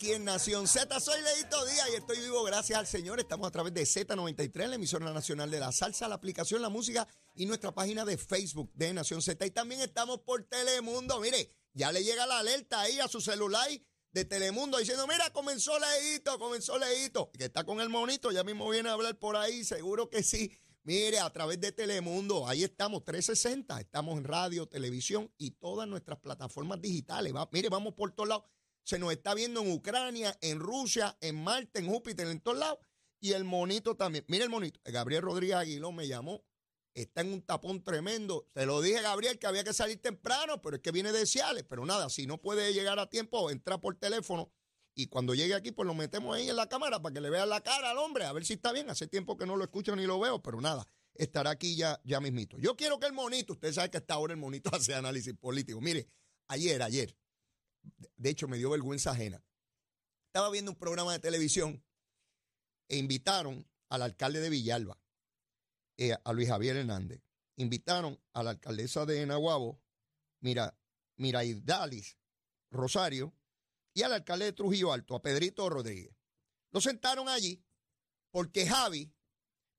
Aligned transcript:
aquí 0.00 0.12
en 0.12 0.24
Nación 0.24 0.66
Z. 0.66 0.98
Soy 0.98 1.20
Leito 1.20 1.62
Díaz 1.66 1.90
y 1.92 1.96
estoy 1.96 2.18
vivo 2.20 2.42
gracias 2.42 2.78
al 2.78 2.86
Señor. 2.86 3.20
Estamos 3.20 3.46
a 3.46 3.50
través 3.50 3.74
de 3.74 3.82
Z93, 3.82 4.68
la 4.68 4.76
emisora 4.76 5.12
nacional 5.12 5.50
de 5.50 5.60
la 5.60 5.72
salsa, 5.72 6.08
la 6.08 6.14
aplicación, 6.14 6.62
la 6.62 6.70
música 6.70 7.06
y 7.34 7.44
nuestra 7.44 7.72
página 7.72 8.06
de 8.06 8.16
Facebook 8.16 8.72
de 8.72 8.94
Nación 8.94 9.20
Z. 9.20 9.44
Y 9.44 9.50
también 9.50 9.82
estamos 9.82 10.20
por 10.20 10.42
Telemundo. 10.44 11.20
Mire, 11.20 11.50
ya 11.74 11.92
le 11.92 12.02
llega 12.02 12.24
la 12.26 12.38
alerta 12.38 12.80
ahí 12.80 12.98
a 12.98 13.08
su 13.08 13.20
celular 13.20 13.68
de 14.12 14.24
Telemundo 14.24 14.78
diciendo, 14.78 15.06
mira, 15.06 15.30
comenzó 15.34 15.72
Leito, 15.78 16.38
comenzó 16.38 16.78
Leito. 16.78 17.30
Que 17.32 17.44
está 17.44 17.64
con 17.64 17.82
el 17.82 17.90
monito, 17.90 18.32
ya 18.32 18.42
mismo 18.42 18.70
viene 18.70 18.88
a 18.88 18.94
hablar 18.94 19.18
por 19.18 19.36
ahí, 19.36 19.64
seguro 19.64 20.08
que 20.08 20.22
sí. 20.22 20.50
Mire, 20.82 21.18
a 21.18 21.28
través 21.28 21.60
de 21.60 21.72
Telemundo, 21.72 22.48
ahí 22.48 22.64
estamos, 22.64 23.04
360, 23.04 23.78
estamos 23.78 24.16
en 24.16 24.24
radio, 24.24 24.66
televisión 24.66 25.30
y 25.36 25.50
todas 25.50 25.86
nuestras 25.86 26.18
plataformas 26.20 26.80
digitales. 26.80 27.34
mire, 27.52 27.68
vamos 27.68 27.92
por 27.92 28.12
todos 28.12 28.30
lados. 28.30 28.44
Se 28.84 28.98
nos 28.98 29.12
está 29.12 29.34
viendo 29.34 29.60
en 29.60 29.70
Ucrania, 29.70 30.36
en 30.40 30.58
Rusia, 30.58 31.16
en 31.20 31.42
Marte, 31.42 31.80
en 31.80 31.88
Júpiter, 31.88 32.26
en 32.26 32.40
todos 32.40 32.58
lados. 32.58 32.78
Y 33.20 33.32
el 33.32 33.44
monito 33.44 33.96
también. 33.96 34.24
Mire 34.28 34.44
el 34.44 34.50
monito. 34.50 34.80
Gabriel 34.84 35.22
Rodríguez 35.22 35.56
Aguiló 35.56 35.92
me 35.92 36.08
llamó. 36.08 36.42
Está 36.94 37.20
en 37.20 37.32
un 37.32 37.42
tapón 37.42 37.84
tremendo. 37.84 38.46
Se 38.52 38.66
lo 38.66 38.80
dije 38.80 39.00
Gabriel 39.02 39.38
que 39.38 39.46
había 39.46 39.62
que 39.62 39.72
salir 39.72 40.00
temprano, 40.00 40.60
pero 40.60 40.76
es 40.76 40.82
que 40.82 40.90
viene 40.90 41.12
de 41.12 41.26
Ciales. 41.26 41.64
Pero 41.68 41.84
nada, 41.84 42.08
si 42.08 42.26
no 42.26 42.38
puede 42.38 42.72
llegar 42.72 42.98
a 42.98 43.08
tiempo, 43.08 43.50
entra 43.50 43.78
por 43.78 43.96
teléfono. 43.96 44.50
Y 44.94 45.06
cuando 45.06 45.34
llegue 45.34 45.54
aquí, 45.54 45.70
pues 45.70 45.86
lo 45.86 45.94
metemos 45.94 46.36
ahí 46.36 46.48
en 46.48 46.56
la 46.56 46.68
cámara 46.68 47.00
para 47.00 47.12
que 47.12 47.20
le 47.20 47.30
vea 47.30 47.46
la 47.46 47.60
cara 47.60 47.90
al 47.90 47.98
hombre, 47.98 48.24
a 48.24 48.32
ver 48.32 48.44
si 48.44 48.54
está 48.54 48.72
bien. 48.72 48.90
Hace 48.90 49.06
tiempo 49.06 49.36
que 49.36 49.46
no 49.46 49.56
lo 49.56 49.64
escucho 49.64 49.94
ni 49.94 50.04
lo 50.04 50.18
veo, 50.18 50.42
pero 50.42 50.60
nada, 50.60 50.86
estará 51.14 51.50
aquí 51.50 51.76
ya, 51.76 52.00
ya 52.04 52.20
mismito. 52.20 52.58
Yo 52.58 52.76
quiero 52.76 52.98
que 52.98 53.06
el 53.06 53.12
monito, 53.12 53.52
usted 53.52 53.72
sabe 53.72 53.90
que 53.90 53.98
hasta 53.98 54.14
ahora 54.14 54.32
el 54.32 54.40
monito 54.40 54.70
hace 54.74 54.94
análisis 54.94 55.34
político. 55.34 55.80
Mire, 55.80 56.08
ayer, 56.48 56.82
ayer, 56.82 57.16
de 58.16 58.30
hecho 58.30 58.48
me 58.48 58.58
dio 58.58 58.70
vergüenza 58.70 59.12
ajena. 59.12 59.44
Estaba 60.26 60.50
viendo 60.50 60.70
un 60.70 60.78
programa 60.78 61.12
de 61.12 61.18
televisión 61.18 61.82
e 62.88 62.96
invitaron 62.96 63.68
al 63.88 64.02
alcalde 64.02 64.40
de 64.40 64.50
Villalba, 64.50 65.00
eh, 65.96 66.16
a 66.22 66.32
Luis 66.32 66.48
Javier 66.48 66.76
Hernández. 66.76 67.22
Invitaron 67.56 68.18
a 68.32 68.42
la 68.42 68.50
alcaldesa 68.50 69.04
de 69.06 69.26
Nahuabo, 69.26 69.80
mira, 70.40 70.76
Dalis 71.16 72.16
Rosario, 72.70 73.34
y 73.92 74.02
al 74.02 74.12
alcalde 74.12 74.46
de 74.46 74.52
Trujillo 74.52 74.92
Alto, 74.92 75.16
a 75.16 75.22
Pedrito 75.22 75.68
Rodríguez. 75.68 76.16
Lo 76.70 76.80
sentaron 76.80 77.28
allí 77.28 77.62
porque 78.30 78.66
Javi, 78.66 79.12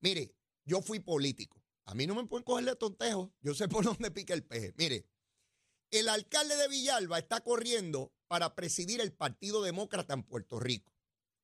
mire, 0.00 0.34
yo 0.64 0.82
fui 0.82 1.00
político. 1.00 1.62
A 1.84 1.94
mí 1.94 2.06
no 2.06 2.14
me 2.14 2.26
pueden 2.26 2.44
cogerle 2.44 2.76
tontejo. 2.76 3.32
Yo 3.40 3.54
sé 3.54 3.68
por 3.68 3.84
dónde 3.84 4.10
pica 4.10 4.34
el 4.34 4.44
peje. 4.44 4.74
Mire, 4.76 5.06
el 5.92 6.08
alcalde 6.08 6.56
de 6.56 6.68
Villalba 6.68 7.18
está 7.18 7.40
corriendo 7.42 8.12
para 8.26 8.54
presidir 8.54 9.00
el 9.00 9.12
Partido 9.12 9.62
Demócrata 9.62 10.14
en 10.14 10.22
Puerto 10.24 10.58
Rico. 10.58 10.90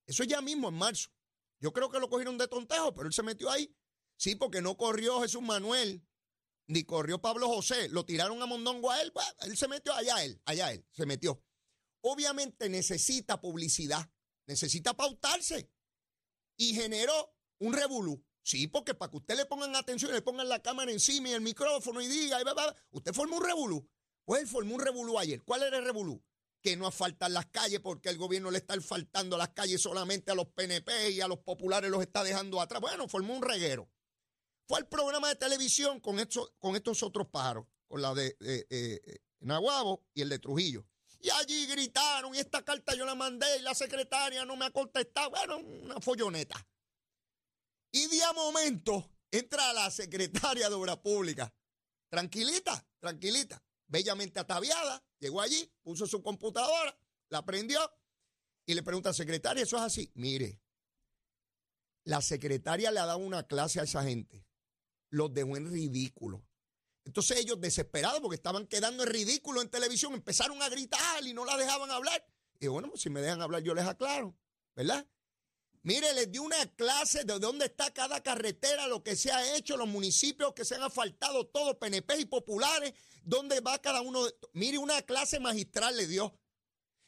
Eso 0.06 0.24
ya 0.24 0.40
mismo 0.40 0.68
en 0.68 0.74
marzo. 0.74 1.10
Yo 1.60 1.72
creo 1.72 1.90
que 1.90 2.00
lo 2.00 2.08
cogieron 2.08 2.38
de 2.38 2.48
tontejo, 2.48 2.94
pero 2.94 3.08
él 3.08 3.12
se 3.12 3.22
metió 3.22 3.50
ahí. 3.50 3.76
Sí, 4.16 4.34
porque 4.34 4.62
no 4.62 4.76
corrió 4.76 5.20
Jesús 5.20 5.42
Manuel, 5.42 6.02
ni 6.66 6.84
corrió 6.84 7.20
Pablo 7.20 7.46
José. 7.48 7.88
Lo 7.90 8.06
tiraron 8.06 8.40
a 8.40 8.46
Mondongo 8.46 8.90
a 8.90 9.02
él. 9.02 9.12
él 9.42 9.56
se 9.56 9.68
metió 9.68 9.92
allá 9.92 10.24
él, 10.24 10.40
allá 10.46 10.72
él, 10.72 10.86
se 10.92 11.04
metió. 11.04 11.42
Obviamente 12.00 12.70
necesita 12.70 13.40
publicidad, 13.40 14.10
necesita 14.46 14.94
pautarse. 14.94 15.70
Y 16.56 16.74
generó 16.74 17.34
un 17.58 17.74
revolú. 17.74 18.24
Sí, 18.42 18.66
porque 18.66 18.94
para 18.94 19.10
que 19.10 19.18
usted 19.18 19.36
le 19.36 19.44
pongan 19.44 19.76
atención, 19.76 20.10
le 20.10 20.22
pongan 20.22 20.48
la 20.48 20.62
cámara 20.62 20.90
encima 20.90 21.28
y 21.28 21.32
el 21.32 21.42
micrófono 21.42 22.00
y 22.00 22.06
diga, 22.06 22.38
usted 22.92 23.12
forma 23.12 23.36
un 23.36 23.44
revolú. 23.44 23.86
Pues 24.28 24.42
él 24.42 24.46
formó 24.46 24.74
un 24.74 24.82
revolú 24.82 25.18
ayer. 25.18 25.42
¿Cuál 25.42 25.62
era 25.62 25.78
el 25.78 25.86
revolú? 25.86 26.22
Que 26.60 26.76
no 26.76 26.86
asfaltan 26.86 27.32
las 27.32 27.46
calles 27.46 27.80
porque 27.80 28.10
el 28.10 28.18
gobierno 28.18 28.50
le 28.50 28.58
está 28.58 28.74
asfaltando 28.74 29.38
las 29.38 29.48
calles 29.54 29.80
solamente 29.80 30.30
a 30.30 30.34
los 30.34 30.48
PNP 30.48 31.12
y 31.12 31.22
a 31.22 31.28
los 31.28 31.38
populares 31.38 31.90
los 31.90 32.02
está 32.02 32.22
dejando 32.22 32.60
atrás. 32.60 32.82
Bueno, 32.82 33.08
formó 33.08 33.34
un 33.34 33.42
reguero. 33.42 33.88
Fue 34.66 34.80
al 34.80 34.86
programa 34.86 35.30
de 35.30 35.36
televisión 35.36 35.98
con 36.00 36.18
estos, 36.18 36.52
otros 37.02 37.26
pájaros, 37.28 37.64
con 37.86 38.02
la 38.02 38.12
de, 38.12 38.36
de 38.38 39.22
Nahuabo 39.40 40.04
y 40.12 40.20
el 40.20 40.28
de 40.28 40.38
Trujillo. 40.38 40.84
Y 41.22 41.30
allí 41.30 41.64
gritaron, 41.64 42.34
y 42.34 42.38
esta 42.38 42.62
carta 42.62 42.94
yo 42.94 43.06
la 43.06 43.14
mandé 43.14 43.46
y 43.56 43.62
la 43.62 43.74
secretaria 43.74 44.44
no 44.44 44.56
me 44.56 44.66
ha 44.66 44.70
contestado. 44.70 45.30
Bueno, 45.30 45.56
una 45.56 46.02
folloneta. 46.02 46.68
Y 47.92 48.08
de 48.08 48.22
a 48.24 48.34
momento 48.34 49.10
entra 49.30 49.72
la 49.72 49.90
secretaria 49.90 50.68
de 50.68 50.74
Obras 50.74 50.98
Públicas. 50.98 51.50
Tranquilita, 52.10 52.86
tranquilita 53.00 53.62
bellamente 53.88 54.38
ataviada, 54.38 55.02
llegó 55.18 55.40
allí, 55.40 55.70
puso 55.82 56.06
su 56.06 56.22
computadora, 56.22 56.96
la 57.30 57.44
prendió 57.44 57.80
y 58.66 58.74
le 58.74 58.82
pregunta, 58.82 59.12
secretaria, 59.12 59.62
¿eso 59.62 59.76
es 59.76 59.82
así? 59.82 60.10
Mire, 60.14 60.60
la 62.04 62.22
secretaria 62.22 62.90
le 62.90 63.00
ha 63.00 63.06
dado 63.06 63.18
una 63.18 63.46
clase 63.46 63.80
a 63.80 63.84
esa 63.84 64.04
gente, 64.04 64.46
los 65.10 65.32
dejó 65.32 65.56
en 65.56 65.70
ridículo. 65.70 66.44
Entonces 67.04 67.38
ellos 67.38 67.60
desesperados 67.60 68.20
porque 68.20 68.36
estaban 68.36 68.66
quedando 68.66 69.02
en 69.02 69.08
ridículo 69.08 69.62
en 69.62 69.70
televisión, 69.70 70.12
empezaron 70.12 70.62
a 70.62 70.68
gritar 70.68 71.26
y 71.26 71.32
no 71.32 71.44
la 71.46 71.56
dejaban 71.56 71.90
hablar. 71.90 72.24
Y 72.60 72.66
bueno, 72.66 72.90
pues 72.90 73.00
si 73.00 73.10
me 73.10 73.20
dejan 73.20 73.40
hablar 73.40 73.62
yo 73.62 73.74
les 73.74 73.86
aclaro, 73.86 74.36
¿verdad? 74.74 75.06
Mire, 75.88 76.12
les 76.12 76.30
dio 76.30 76.42
una 76.42 76.66
clase 76.76 77.24
de 77.24 77.38
dónde 77.38 77.64
está 77.64 77.90
cada 77.94 78.22
carretera, 78.22 78.86
lo 78.88 79.02
que 79.02 79.16
se 79.16 79.32
ha 79.32 79.56
hecho, 79.56 79.74
los 79.78 79.88
municipios 79.88 80.52
que 80.52 80.66
se 80.66 80.74
han 80.74 80.82
asfaltado, 80.82 81.46
todos 81.46 81.78
PNP 81.78 82.18
y 82.18 82.24
populares, 82.26 82.92
dónde 83.22 83.60
va 83.60 83.78
cada 83.78 84.02
uno. 84.02 84.26
De... 84.26 84.34
Mire, 84.52 84.76
una 84.76 85.00
clase 85.00 85.40
magistral 85.40 85.96
le 85.96 86.06
dio. 86.06 86.38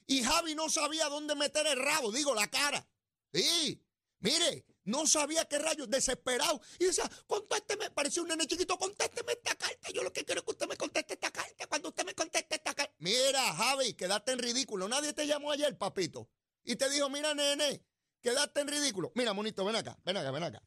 Y 0.06 0.22
Javi 0.22 0.54
no 0.54 0.70
sabía 0.70 1.10
dónde 1.10 1.34
meter 1.34 1.66
el 1.66 1.78
rabo, 1.78 2.10
digo, 2.10 2.34
la 2.34 2.48
cara. 2.48 2.88
Sí, 3.34 3.84
mire, 4.20 4.64
no 4.84 5.06
sabía 5.06 5.44
qué 5.44 5.58
rayos, 5.58 5.90
desesperado. 5.90 6.62
Y 6.78 6.86
decía, 6.86 7.04
contésteme, 7.26 7.90
parecía 7.90 8.22
un 8.22 8.28
nene 8.28 8.46
chiquito, 8.46 8.78
contésteme 8.78 9.32
esta 9.32 9.56
carta. 9.56 9.90
Yo 9.92 10.02
lo 10.02 10.10
que 10.10 10.24
quiero 10.24 10.40
es 10.40 10.44
que 10.46 10.52
usted 10.52 10.66
me 10.66 10.78
conteste 10.78 11.12
esta 11.12 11.30
carta. 11.30 11.66
Cuando 11.66 11.90
usted 11.90 12.06
me 12.06 12.14
conteste 12.14 12.54
esta 12.54 12.72
carta. 12.72 12.94
Mira, 12.96 13.42
Javi, 13.52 13.92
quedaste 13.92 14.32
en 14.32 14.38
ridículo. 14.38 14.88
Nadie 14.88 15.12
te 15.12 15.26
llamó 15.26 15.50
ayer, 15.50 15.76
papito. 15.76 16.30
Y 16.64 16.76
te 16.76 16.88
dijo, 16.88 17.10
mira, 17.10 17.34
nene, 17.34 17.82
Quedaste 18.22 18.60
en 18.60 18.69
ridículo. 18.69 19.12
Mira, 19.14 19.32
monito, 19.32 19.64
ven 19.64 19.76
acá, 19.76 19.97
ven 20.04 20.16
acá, 20.16 20.31
ven 20.31 20.42
acá. 20.42 20.62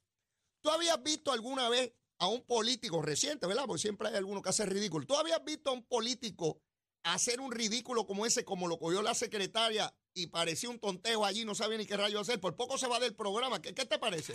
¿Tú 0.62 0.70
habías 0.70 1.02
visto 1.04 1.32
alguna 1.32 1.70
vez 1.70 1.94
a 2.20 2.28
un 2.28 2.42
político 2.46 3.02
reciente, 3.02 3.46
verdad? 3.48 3.66
Porque 3.68 3.82
siempre 3.82 4.08
hay 4.08 4.16
alguno 4.16 4.42
que 4.42 4.50
hace 4.50 4.66
ridículo. 4.66 5.06
¿Tú 5.06 5.16
habías 5.16 5.44
visto 5.44 5.70
a 5.70 5.74
un 5.74 5.84
político 5.84 6.62
hacer 7.04 7.42
un 7.42 7.52
ridículo 7.52 8.08
como 8.08 8.26
ese, 8.26 8.46
como 8.46 8.68
lo 8.68 8.80
cogió 8.80 9.02
la 9.02 9.14
secretaria 9.14 9.94
y 10.14 10.28
parecía 10.28 10.70
un 10.70 10.80
tontejo 10.80 11.26
allí, 11.26 11.44
no 11.44 11.54
sabía 11.54 11.78
ni 11.78 11.86
qué 11.86 11.98
rayo 11.98 12.20
hacer? 12.20 12.40
Por 12.40 12.56
poco 12.56 12.78
se 12.78 12.88
va 12.88 13.00
del 13.00 13.14
programa. 13.14 13.62
¿Qué, 13.62 13.74
te 13.74 14.00
parece? 14.00 14.34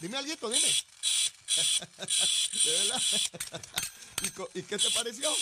Dime 0.00 0.16
algo, 0.16 0.50
dime. 0.50 0.68
¿De 2.64 2.72
verdad? 2.72 3.02
¿Y, 4.54 4.62
qué 4.62 4.78
te 4.78 4.90
pareció? 4.90 5.30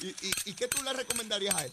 ¿Y, 0.00 0.50
¿Y 0.50 0.54
qué 0.54 0.68
tú 0.68 0.82
le 0.82 0.92
recomendarías 0.92 1.54
a 1.54 1.66
él? 1.66 1.72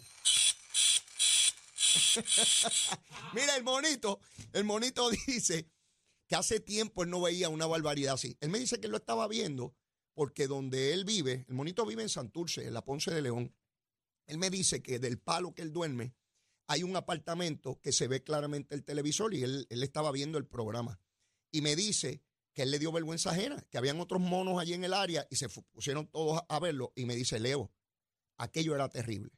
Mira, 3.33 3.55
el 3.55 3.63
monito, 3.63 4.19
el 4.53 4.63
monito 4.63 5.09
dice 5.27 5.69
que 6.27 6.35
hace 6.35 6.59
tiempo 6.59 7.03
él 7.03 7.09
no 7.09 7.21
veía 7.21 7.49
una 7.49 7.65
barbaridad 7.67 8.15
así. 8.15 8.37
Él 8.41 8.49
me 8.49 8.59
dice 8.59 8.79
que 8.79 8.87
lo 8.87 8.97
estaba 8.97 9.27
viendo 9.27 9.75
porque 10.13 10.47
donde 10.47 10.93
él 10.93 11.05
vive, 11.05 11.45
el 11.47 11.55
monito 11.55 11.85
vive 11.85 12.01
en 12.01 12.09
Santurce, 12.09 12.65
en 12.65 12.73
la 12.73 12.83
Ponce 12.83 13.11
de 13.11 13.21
León. 13.21 13.53
Él 14.27 14.37
me 14.37 14.49
dice 14.49 14.81
que 14.81 14.97
del 14.97 15.19
palo 15.19 15.53
que 15.53 15.61
él 15.61 15.73
duerme 15.73 16.15
hay 16.67 16.83
un 16.83 16.95
apartamento 16.95 17.79
que 17.81 17.91
se 17.91 18.07
ve 18.07 18.23
claramente 18.23 18.73
el 18.73 18.83
televisor 18.83 19.33
y 19.35 19.43
él, 19.43 19.67
él 19.69 19.83
estaba 19.83 20.11
viendo 20.11 20.37
el 20.37 20.47
programa. 20.47 20.99
Y 21.51 21.61
me 21.61 21.75
dice 21.75 22.23
que 22.53 22.63
él 22.63 22.71
le 22.71 22.79
dio 22.79 22.91
vergüenza 22.91 23.31
ajena, 23.31 23.61
que 23.69 23.77
habían 23.77 23.99
otros 23.99 24.21
monos 24.21 24.59
allí 24.59 24.73
en 24.73 24.83
el 24.83 24.93
área 24.93 25.27
y 25.29 25.35
se 25.35 25.49
pusieron 25.49 26.07
todos 26.07 26.41
a 26.47 26.59
verlo. 26.59 26.91
Y 26.95 27.05
me 27.05 27.15
dice, 27.15 27.39
Leo, 27.39 27.71
aquello 28.37 28.73
era 28.73 28.89
terrible. 28.89 29.31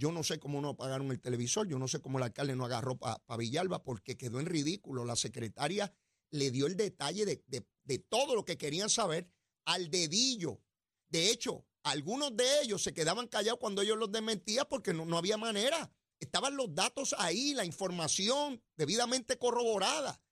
Yo 0.00 0.10
no 0.12 0.24
sé 0.24 0.40
cómo 0.40 0.62
no 0.62 0.70
apagaron 0.70 1.10
el 1.10 1.20
televisor, 1.20 1.68
yo 1.68 1.78
no 1.78 1.86
sé 1.86 2.00
cómo 2.00 2.16
el 2.16 2.24
alcalde 2.24 2.56
no 2.56 2.64
agarró 2.64 2.96
para 2.96 3.36
Villalba 3.36 3.82
porque 3.84 4.16
quedó 4.16 4.40
en 4.40 4.46
ridículo. 4.46 5.04
La 5.04 5.14
secretaria 5.14 5.92
le 6.30 6.50
dio 6.50 6.66
el 6.66 6.74
detalle 6.74 7.26
de, 7.26 7.98
todo 8.08 8.34
lo 8.34 8.46
que 8.46 8.56
querían 8.56 8.88
saber 8.88 9.30
al 9.66 9.90
dedillo. 9.90 10.62
De 11.08 11.30
hecho, 11.30 11.66
algunos 11.82 12.34
de 12.34 12.62
ellos 12.62 12.82
se 12.82 12.94
quedaban 12.94 13.28
callados 13.28 13.60
cuando 13.60 13.82
ellos 13.82 13.98
los 13.98 14.10
desmentían 14.10 14.66
porque 14.70 14.94
no, 14.94 15.04
no 15.04 15.18
había 15.18 15.36
manera. 15.36 15.92
Estaban 16.18 16.56
los 16.56 16.74
datos 16.74 17.14
ahí, 17.18 17.52
la 17.52 17.66
información 17.66 18.62
debidamente 18.76 19.36
corroborada. 19.36 20.22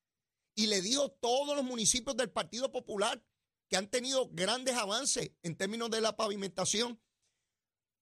Y 0.55 0.69
le 0.69 0.81
dijo 0.81 1.11
todos 1.11 1.55
los 1.55 1.65
municipios 1.65 2.17
del 2.17 2.31
Partido 2.31 2.73
Popular 2.73 3.23
que 3.69 3.76
han 3.76 3.91
tenido 3.91 4.31
grandes 4.32 4.76
avances 4.76 5.32
en 5.43 5.56
términos 5.56 5.91
de 5.91 6.00
la 6.00 6.17
pavimentación 6.17 6.99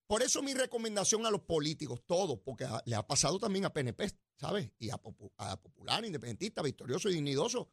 por 0.07 0.23
eso 0.23 0.43
mi 0.43 0.55
recomendación 0.55 1.27
a 1.27 1.31
los 1.31 1.43
políticos, 1.43 2.03
todos, 2.07 2.39
porque 2.41 2.67
le 2.85 2.95
ha 2.95 3.07
pasado 3.07 3.39
también 3.39 3.65
a 3.65 3.73
PNP, 3.73 4.09
¿sabes? 4.39 4.71
Y 4.79 4.91
a, 4.91 4.99
Popular, 4.99 6.05
Independentista, 6.05 6.63
Victorioso 6.63 7.09
y 7.09 7.15
Dignidoso. 7.15 7.71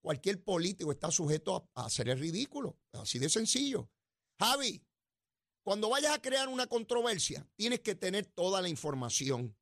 Cualquier 0.00 0.44
político 0.44 0.92
está 0.92 1.10
sujeto 1.10 1.70
a, 1.74 1.86
hacer 1.86 2.08
el 2.10 2.18
ridículo, 2.18 2.78
así 2.92 3.18
de 3.18 3.28
sencillo. 3.28 3.90
Javi, 4.38 4.84
cuando 5.64 5.88
vayas 5.88 6.12
a 6.12 6.22
crear 6.22 6.48
una 6.48 6.66
controversia, 6.66 7.48
tienes 7.56 7.80
que 7.80 7.94
tener 7.94 8.26
toda 8.26 8.60
la 8.60 8.68
información. 8.68 9.56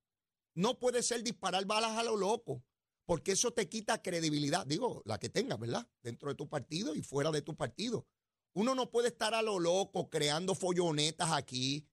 No 0.54 0.78
puede 0.78 1.02
ser 1.02 1.22
disparar 1.22 1.64
balas 1.64 1.96
a 1.96 2.02
lo 2.02 2.16
loco, 2.16 2.62
porque 3.06 3.32
eso 3.32 3.52
te 3.52 3.68
quita 3.68 4.02
credibilidad. 4.02 4.66
Digo, 4.66 5.02
la 5.06 5.18
que 5.18 5.30
tengas, 5.30 5.58
¿verdad? 5.58 5.88
Dentro 6.02 6.28
de 6.28 6.34
tu 6.34 6.48
partido 6.48 6.94
y 6.94 7.02
fuera 7.02 7.30
de 7.30 7.40
tu 7.40 7.56
partido. 7.56 8.06
Uno 8.54 8.74
no 8.74 8.90
puede 8.90 9.08
estar 9.08 9.34
a 9.34 9.40
lo 9.40 9.58
loco 9.58 10.10
creando 10.10 10.54
follonetas 10.54 11.32
aquí. 11.32 11.88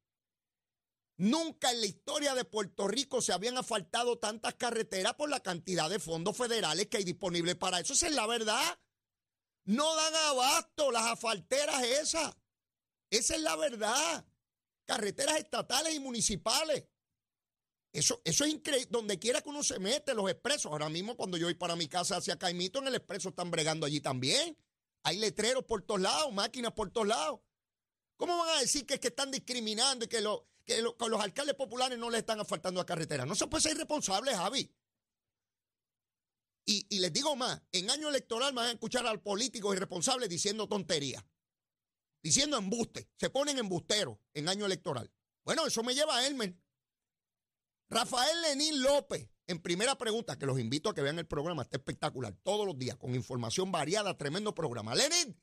Nunca 1.19 1.69
en 1.69 1.81
la 1.81 1.85
historia 1.85 2.33
de 2.33 2.45
Puerto 2.45 2.87
Rico 2.87 3.21
se 3.21 3.33
habían 3.33 3.57
asfaltado 3.57 4.17
tantas 4.19 4.53
carreteras 4.55 5.15
por 5.15 5.29
la 5.29 5.41
cantidad 5.41 5.89
de 5.89 5.99
fondos 5.99 6.37
federales 6.37 6.87
que 6.87 6.95
hay 6.95 7.03
disponibles 7.03 7.55
para 7.55 7.81
eso. 7.81 7.91
Esa 7.91 8.07
es 8.07 8.13
la 8.13 8.25
verdad. 8.25 8.79
No 9.65 9.97
dan 9.97 10.15
abasto 10.15 10.93
las 10.93 11.07
asfalteras 11.07 11.83
esas. 11.83 12.33
Esa 13.09 13.35
es 13.35 13.41
la 13.41 13.57
verdad. 13.57 14.25
Carreteras 14.85 15.39
estatales 15.39 15.93
y 15.93 15.99
municipales. 15.99 16.85
Eso, 17.91 18.21
eso 18.23 18.45
es 18.45 18.51
increíble. 18.53 18.87
Donde 18.89 19.19
quiera 19.19 19.41
que 19.41 19.49
uno 19.49 19.61
se 19.61 19.77
mete, 19.77 20.13
los 20.13 20.31
expresos. 20.31 20.71
Ahora 20.71 20.87
mismo, 20.87 21.17
cuando 21.17 21.35
yo 21.35 21.47
voy 21.47 21.55
para 21.55 21.75
mi 21.75 21.89
casa 21.89 22.15
hacia 22.15 22.39
Caimito, 22.39 22.79
en 22.79 22.87
el 22.87 22.95
expreso 22.95 23.27
están 23.27 23.51
bregando 23.51 23.85
allí 23.85 23.99
también. 23.99 24.57
Hay 25.03 25.17
letreros 25.17 25.65
por 25.65 25.81
todos 25.81 25.99
lados, 25.99 26.31
máquinas 26.31 26.71
por 26.71 26.91
todos 26.91 27.07
lados. 27.07 27.41
¿Cómo 28.15 28.37
van 28.37 28.57
a 28.57 28.61
decir 28.61 28.85
que 28.85 28.93
es 28.93 28.99
que 29.01 29.09
están 29.09 29.31
discriminando 29.31 30.05
y 30.05 30.07
que, 30.07 30.21
lo, 30.21 30.47
que, 30.69 31.07
los 31.09 31.21
alcaldes 31.21 31.55
populares 31.55 31.97
no 31.97 32.09
le 32.09 32.19
están 32.19 32.39
asfaltando 32.39 32.79
a 32.79 32.85
carretera? 32.85 33.25
No 33.25 33.35
se 33.35 33.47
puede 33.47 33.63
ser 33.63 33.77
responsable, 33.77 34.35
Javi. 34.35 34.71
Y, 36.65 36.99
les 36.99 37.11
digo 37.11 37.35
más, 37.35 37.59
en 37.71 37.89
año 37.89 38.09
electoral 38.09 38.53
van 38.53 38.67
a 38.67 38.71
escuchar 38.71 39.07
al 39.07 39.21
político 39.21 39.73
irresponsable 39.73 40.27
diciendo 40.27 40.67
tonterías 40.67 41.23
diciendo 42.21 42.57
embuste. 42.57 43.09
Se 43.15 43.29
ponen 43.29 43.57
embusteros 43.57 44.17
en 44.33 44.49
año 44.49 44.65
electoral. 44.65 45.11
Bueno, 45.43 45.65
eso 45.65 45.83
me 45.83 45.95
lleva 45.95 46.17
a 46.17 46.27
Elmer. 46.27 46.55
Rafael 47.89 48.41
Lenín 48.41 48.83
López, 48.83 49.29
en 49.47 49.61
primera 49.61 49.97
pregunta, 49.97 50.37
que 50.37 50.45
los 50.45 50.59
invito 50.59 50.89
a 50.89 50.93
que 50.93 51.01
vean 51.01 51.17
el 51.17 51.25
programa, 51.25 51.63
está 51.63 51.77
espectacular, 51.77 52.35
todos 52.43 52.67
los 52.67 52.77
días, 52.77 52.97
con 52.97 53.15
información 53.15 53.71
variada, 53.71 54.17
tremendo 54.17 54.53
programa. 54.53 54.93
Lenín, 54.93 55.41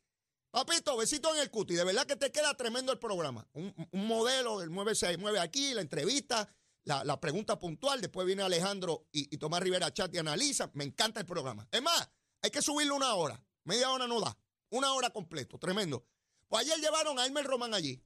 papito, 0.57 0.97
besito 0.97 1.35
en 1.35 1.43
el 1.43 1.51
cuti, 1.51 1.75
de 1.75 1.85
verdad 1.85 2.07
que 2.07 2.17
te 2.17 2.33
queda 2.33 2.55
tremendo 2.55 2.91
el 2.91 2.99
programa. 2.99 3.47
Un, 3.53 3.75
modelo 3.93 4.59
del 4.59 4.71
969 4.71 5.39
aquí, 5.39 5.75
la 5.75 5.83
entrevista, 5.83 6.49
la, 6.85 7.21
pregunta 7.21 7.59
puntual, 7.59 8.01
después 8.01 8.27
viene 8.27 8.43
Alejandro 8.43 9.07
y, 9.13 9.37
Tomás 9.37 9.61
Rivera 9.61 9.93
Chat 9.93 10.15
y 10.15 10.19
analiza. 10.19 10.71
Me 10.73 10.85
encanta 10.85 11.21
el 11.21 11.27
programa. 11.27 11.69
Es 11.71 11.83
más, 11.83 12.11
hay 12.41 12.51
que 12.51 12.63
subirlo 12.63 12.97
una 12.97 13.15
hora, 13.17 13.45
media 13.65 13.91
hora 13.91 14.07
no 14.07 14.19
da, 14.19 14.35
una 14.71 14.95
hora 14.95 15.11
completo, 15.11 15.59
tremendo. 15.59 16.07
Pues 16.49 16.63
ayer 16.63 16.81
llevaron 16.81 17.19
a 17.19 17.27
Elmer 17.27 17.45
Román 17.45 17.75
allí, 17.75 18.03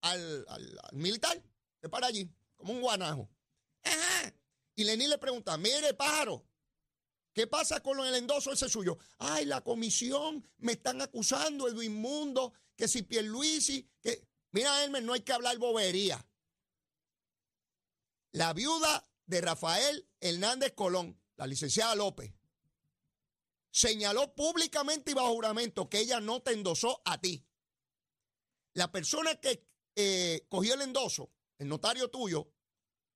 al, 0.00 0.46
militar, 0.90 1.40
que 1.80 1.88
para 1.88 2.08
allí, 2.08 2.28
como 2.56 2.72
un 2.72 2.80
guanajo. 2.80 3.30
Y 4.74 4.82
Lenín 4.82 5.10
le 5.10 5.18
pregunta, 5.18 5.56
mire, 5.56 5.94
pájaro, 5.94 6.44
¿qué 7.38 7.46
pasa 7.46 7.80
con 7.84 8.04
el 8.04 8.16
endoso 8.16 8.52
ese 8.52 8.68
suyo? 8.68 8.98
Ay, 9.18 9.44
la 9.44 9.60
comisión, 9.60 10.44
me 10.56 10.72
están 10.72 11.00
acusando, 11.00 11.68
Edwin 11.68 11.94
Mundo, 11.94 12.52
que 12.74 12.88
si 12.88 13.02
Pierluisi, 13.02 13.88
que... 14.02 14.26
Mira, 14.50 14.82
Elmer, 14.82 15.04
no 15.04 15.12
hay 15.12 15.20
que 15.20 15.32
hablar 15.32 15.56
bobería. 15.56 16.26
La 18.32 18.52
viuda 18.54 19.08
de 19.26 19.40
Rafael 19.40 20.10
Hernández 20.18 20.72
Colón, 20.74 21.16
la 21.36 21.46
licenciada 21.46 21.94
López, 21.94 22.34
señaló 23.70 24.34
públicamente 24.34 25.12
y 25.12 25.14
bajo 25.14 25.34
juramento 25.34 25.88
que 25.88 26.00
ella 26.00 26.18
no 26.18 26.42
te 26.42 26.54
endosó 26.54 27.02
a 27.04 27.20
ti. 27.20 27.46
La 28.72 28.90
persona 28.90 29.36
que 29.36 29.64
eh, 29.94 30.44
cogió 30.48 30.74
el 30.74 30.82
endoso, 30.82 31.30
el 31.58 31.68
notario 31.68 32.10
tuyo, 32.10 32.52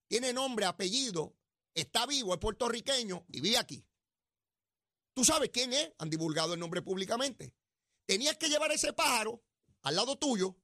tiene 0.07 0.33
nombre, 0.33 0.65
apellido, 0.65 1.35
está 1.75 2.07
vivo, 2.07 2.35
es 2.35 2.39
puertorriqueño 2.39 3.27
y 3.29 3.41
vive 3.41 3.59
aquí. 3.59 3.85
Tú 5.15 5.25
sabes 5.25 5.51
quién 5.51 5.73
es, 5.73 5.93
han 5.99 6.11
divulgado 6.11 6.55
el 6.55 6.61
nombre 6.61 6.83
públicamente. 6.83 7.55
Tenías 8.07 8.37
que 8.37 8.49
llevar 8.49 8.73
ese 8.73 8.93
pájaro 8.93 9.43
al 9.83 9.97
lado 9.97 10.17
tuyo 10.17 10.57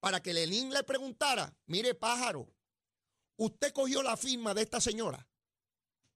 para 0.00 0.22
que 0.22 0.34
Lenín 0.34 0.72
le 0.72 0.82
preguntara, 0.84 1.56
mire 1.66 1.94
pájaro, 1.94 2.54
usted 3.36 3.72
cogió 3.72 4.02
la 4.02 4.16
firma 4.16 4.52
de 4.52 4.62
esta 4.62 4.80
señora. 4.80 5.28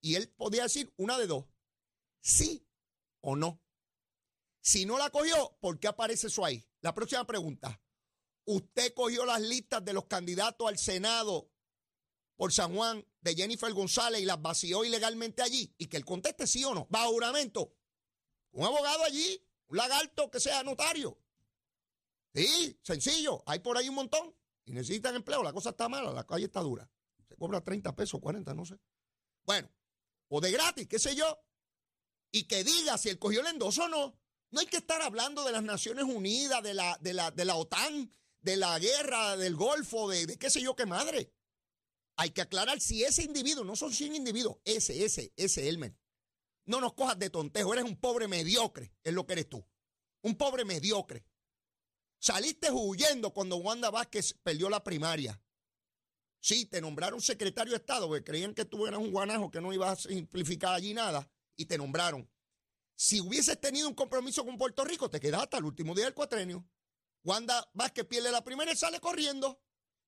Y 0.01 0.15
él 0.15 0.29
podía 0.29 0.65
decir 0.65 0.93
una 0.97 1.19
de 1.19 1.27
dos, 1.27 1.47
sí 2.21 2.67
o 3.21 3.35
no. 3.35 3.63
Si 4.61 4.85
no 4.85 4.99
la 4.99 5.11
cogió, 5.11 5.57
¿por 5.61 5.81
qué 5.81 5.89
aparece 5.89 6.27
eso 6.27 6.45
ahí? 6.45 6.69
La 6.81 6.95
próxima 6.95 7.27
pregunta, 7.27 7.81
usted 8.45 8.93
cogió 8.95 9.25
las 9.25 9.41
listas 9.41 9.85
de 9.85 9.95
los 9.95 10.07
candidatos 10.07 10.69
al 10.69 10.79
Senado 10.79 11.51
por 12.39 12.53
San 12.53 12.73
Juan 12.73 13.05
de 13.21 13.35
Jennifer 13.35 13.73
González 13.75 14.23
y 14.23 14.25
las 14.25 14.41
vació 14.41 14.85
ilegalmente 14.85 15.43
allí 15.43 15.75
y 15.77 15.89
que 15.89 15.97
él 15.97 16.05
conteste 16.05 16.47
sí 16.47 16.65
o 16.65 16.73
no, 16.73 16.87
bajo 16.89 17.11
juramento. 17.11 17.75
Un 18.53 18.65
abogado 18.65 19.03
allí, 19.03 19.45
un 19.67 19.77
lagarto 19.77 20.31
que 20.31 20.39
sea 20.39 20.63
notario. 20.63 21.19
Sí, 22.33 22.79
sencillo, 22.81 23.43
hay 23.45 23.59
por 23.59 23.77
ahí 23.77 23.89
un 23.89 23.97
montón 23.97 24.33
y 24.65 24.73
necesitan 24.73 25.17
empleo, 25.17 25.43
la 25.43 25.53
cosa 25.53 25.71
está 25.71 25.89
mala, 25.89 26.13
la 26.13 26.25
calle 26.25 26.45
está 26.45 26.61
dura. 26.61 26.89
Se 27.29 27.35
cobra 27.35 27.61
30 27.61 27.97
pesos, 27.97 28.21
40, 28.21 28.55
no 28.55 28.65
sé. 28.65 28.79
Bueno, 29.45 29.69
o 30.29 30.41
de 30.41 30.53
gratis, 30.53 30.87
qué 30.87 31.01
sé 31.01 31.17
yo. 31.17 31.43
Y 32.31 32.45
que 32.45 32.63
diga 32.63 32.99
si 32.99 33.09
él 33.09 33.19
cogió 33.19 33.41
el 33.41 33.49
endoso 33.49 33.85
o 33.85 33.89
no. 33.89 34.17
No 34.51 34.61
hay 34.61 34.67
que 34.67 34.77
estar 34.77 35.03
hablando 35.03 35.45
de 35.45 35.51
las 35.51 35.65
Naciones 35.65 36.05
Unidas, 36.05 36.63
de 36.63 36.73
la, 36.73 36.97
de 37.01 37.15
la, 37.15 37.33
de 37.33 37.45
la 37.45 37.57
OTAN, 37.57 38.15
de 38.41 38.57
la 38.57 38.79
guerra 38.79 39.37
del 39.37 39.57
Golfo, 39.57 40.09
de, 40.09 40.39
qué 40.39 40.51
sé 40.51 40.63
yo 40.63 40.77
qué 40.77 40.87
madre. 40.87 41.33
Hay 42.21 42.31
que 42.31 42.41
aclarar 42.41 42.81
si 42.81 43.05
ese 43.05 43.23
individuo, 43.23 43.63
no 43.63 43.77
son 43.77 43.93
100 43.93 44.17
individuos, 44.17 44.57
ese, 44.65 45.05
ese, 45.05 45.33
ese 45.37 45.69
Elmer. 45.69 45.97
No 46.67 46.81
nos 46.81 46.95
cojas 46.95 47.17
de 47.17 47.31
tontejo, 47.31 47.73
eres 47.73 47.85
un 47.85 47.97
pobre 47.97 48.27
mediocre, 48.27 48.93
es 49.05 49.15
lo 49.15 49.25
que 49.25 49.35
eres 49.35 49.49
tú. 49.49 49.65
Un 50.23 50.35
pobre 50.35 50.65
mediocre. 50.65 51.25
Saliste 52.19 52.73
huyendo 52.73 53.33
cuando 53.33 53.59
Wanda 53.59 53.91
Vázquez 53.91 54.35
perdió 54.43 54.69
la 54.69 54.83
primaria. 54.83 55.41
Sí, 56.41 56.67
te 56.67 56.81
nombraron 56.81 57.21
secretario 57.21 57.71
de 57.71 57.79
Estado, 57.79 58.09
porque 58.09 58.25
creían 58.25 58.53
que 58.53 58.65
tú 58.65 58.89
eras 58.89 58.99
un 58.99 59.13
guanajo 59.13 59.53
que 59.53 59.61
no 59.61 59.73
ibas 59.73 60.05
a 60.05 60.09
simplificar 60.09 60.75
allí 60.75 60.95
nada, 60.95 61.31
y 61.57 61.67
te 61.67 61.79
nombraron. 61.79 62.29
Si 62.97 63.21
hubieses 63.21 63.61
tenido 63.61 63.87
un 63.87 63.95
compromiso 63.95 64.45
con 64.45 64.59
Puerto 64.59 64.85
Rico, 64.85 65.09
te 65.09 65.21
quedas 65.21 65.43
hasta 65.43 65.59
el 65.59 65.65
último 65.65 65.95
día 65.95 66.07
del 66.07 66.15
cuatrenio. 66.15 66.69
Wanda 67.23 67.71
Vázquez 67.75 68.07
pierde 68.07 68.33
la 68.33 68.43
primera 68.43 68.73
y 68.73 68.77
sale 68.77 68.99
corriendo. 68.99 69.63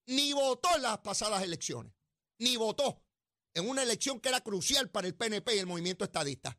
Ni 0.06 0.32
votó 0.32 0.74
en 0.74 0.82
las 0.82 0.98
pasadas 0.98 1.44
elecciones. 1.44 1.99
Ni 2.40 2.56
votó 2.56 3.02
en 3.54 3.68
una 3.68 3.82
elección 3.82 4.20
que 4.20 4.28
era 4.28 4.40
crucial 4.40 4.90
para 4.90 5.06
el 5.06 5.14
PNP 5.14 5.54
y 5.54 5.58
el 5.58 5.66
movimiento 5.66 6.04
estadista. 6.04 6.58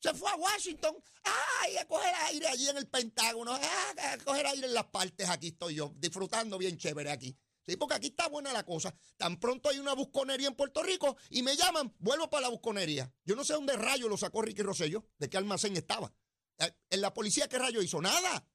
Se 0.00 0.12
fue 0.12 0.30
a 0.30 0.36
Washington, 0.36 0.94
ay, 1.24 1.78
a 1.78 1.88
coger 1.88 2.14
aire 2.26 2.46
allí 2.46 2.68
en 2.68 2.76
el 2.76 2.86
Pentágono, 2.86 3.54
a 3.54 4.18
coger 4.24 4.46
aire 4.46 4.66
en 4.66 4.74
las 4.74 4.86
partes, 4.86 5.28
aquí 5.28 5.48
estoy 5.48 5.76
yo, 5.76 5.92
disfrutando 5.96 6.58
bien 6.58 6.76
chévere 6.76 7.10
aquí. 7.10 7.36
Sí, 7.66 7.76
porque 7.76 7.94
aquí 7.94 8.08
está 8.08 8.28
buena 8.28 8.52
la 8.52 8.64
cosa. 8.64 8.94
Tan 9.16 9.40
pronto 9.40 9.70
hay 9.70 9.78
una 9.78 9.94
busconería 9.94 10.46
en 10.46 10.54
Puerto 10.54 10.82
Rico 10.82 11.16
y 11.30 11.42
me 11.42 11.56
llaman, 11.56 11.92
vuelvo 11.98 12.30
para 12.30 12.42
la 12.42 12.48
busconería. 12.48 13.12
Yo 13.24 13.34
no 13.34 13.44
sé 13.44 13.54
dónde 13.54 13.76
rayo 13.76 14.08
lo 14.08 14.16
sacó 14.16 14.42
Ricky 14.42 14.62
Rosello, 14.62 15.08
de 15.18 15.28
qué 15.28 15.36
almacén 15.36 15.76
estaba. 15.76 16.12
Eh, 16.58 16.72
en 16.90 17.00
la 17.00 17.12
policía, 17.12 17.48
¿qué 17.48 17.58
rayo 17.58 17.82
hizo? 17.82 18.00
Nada. 18.00 18.46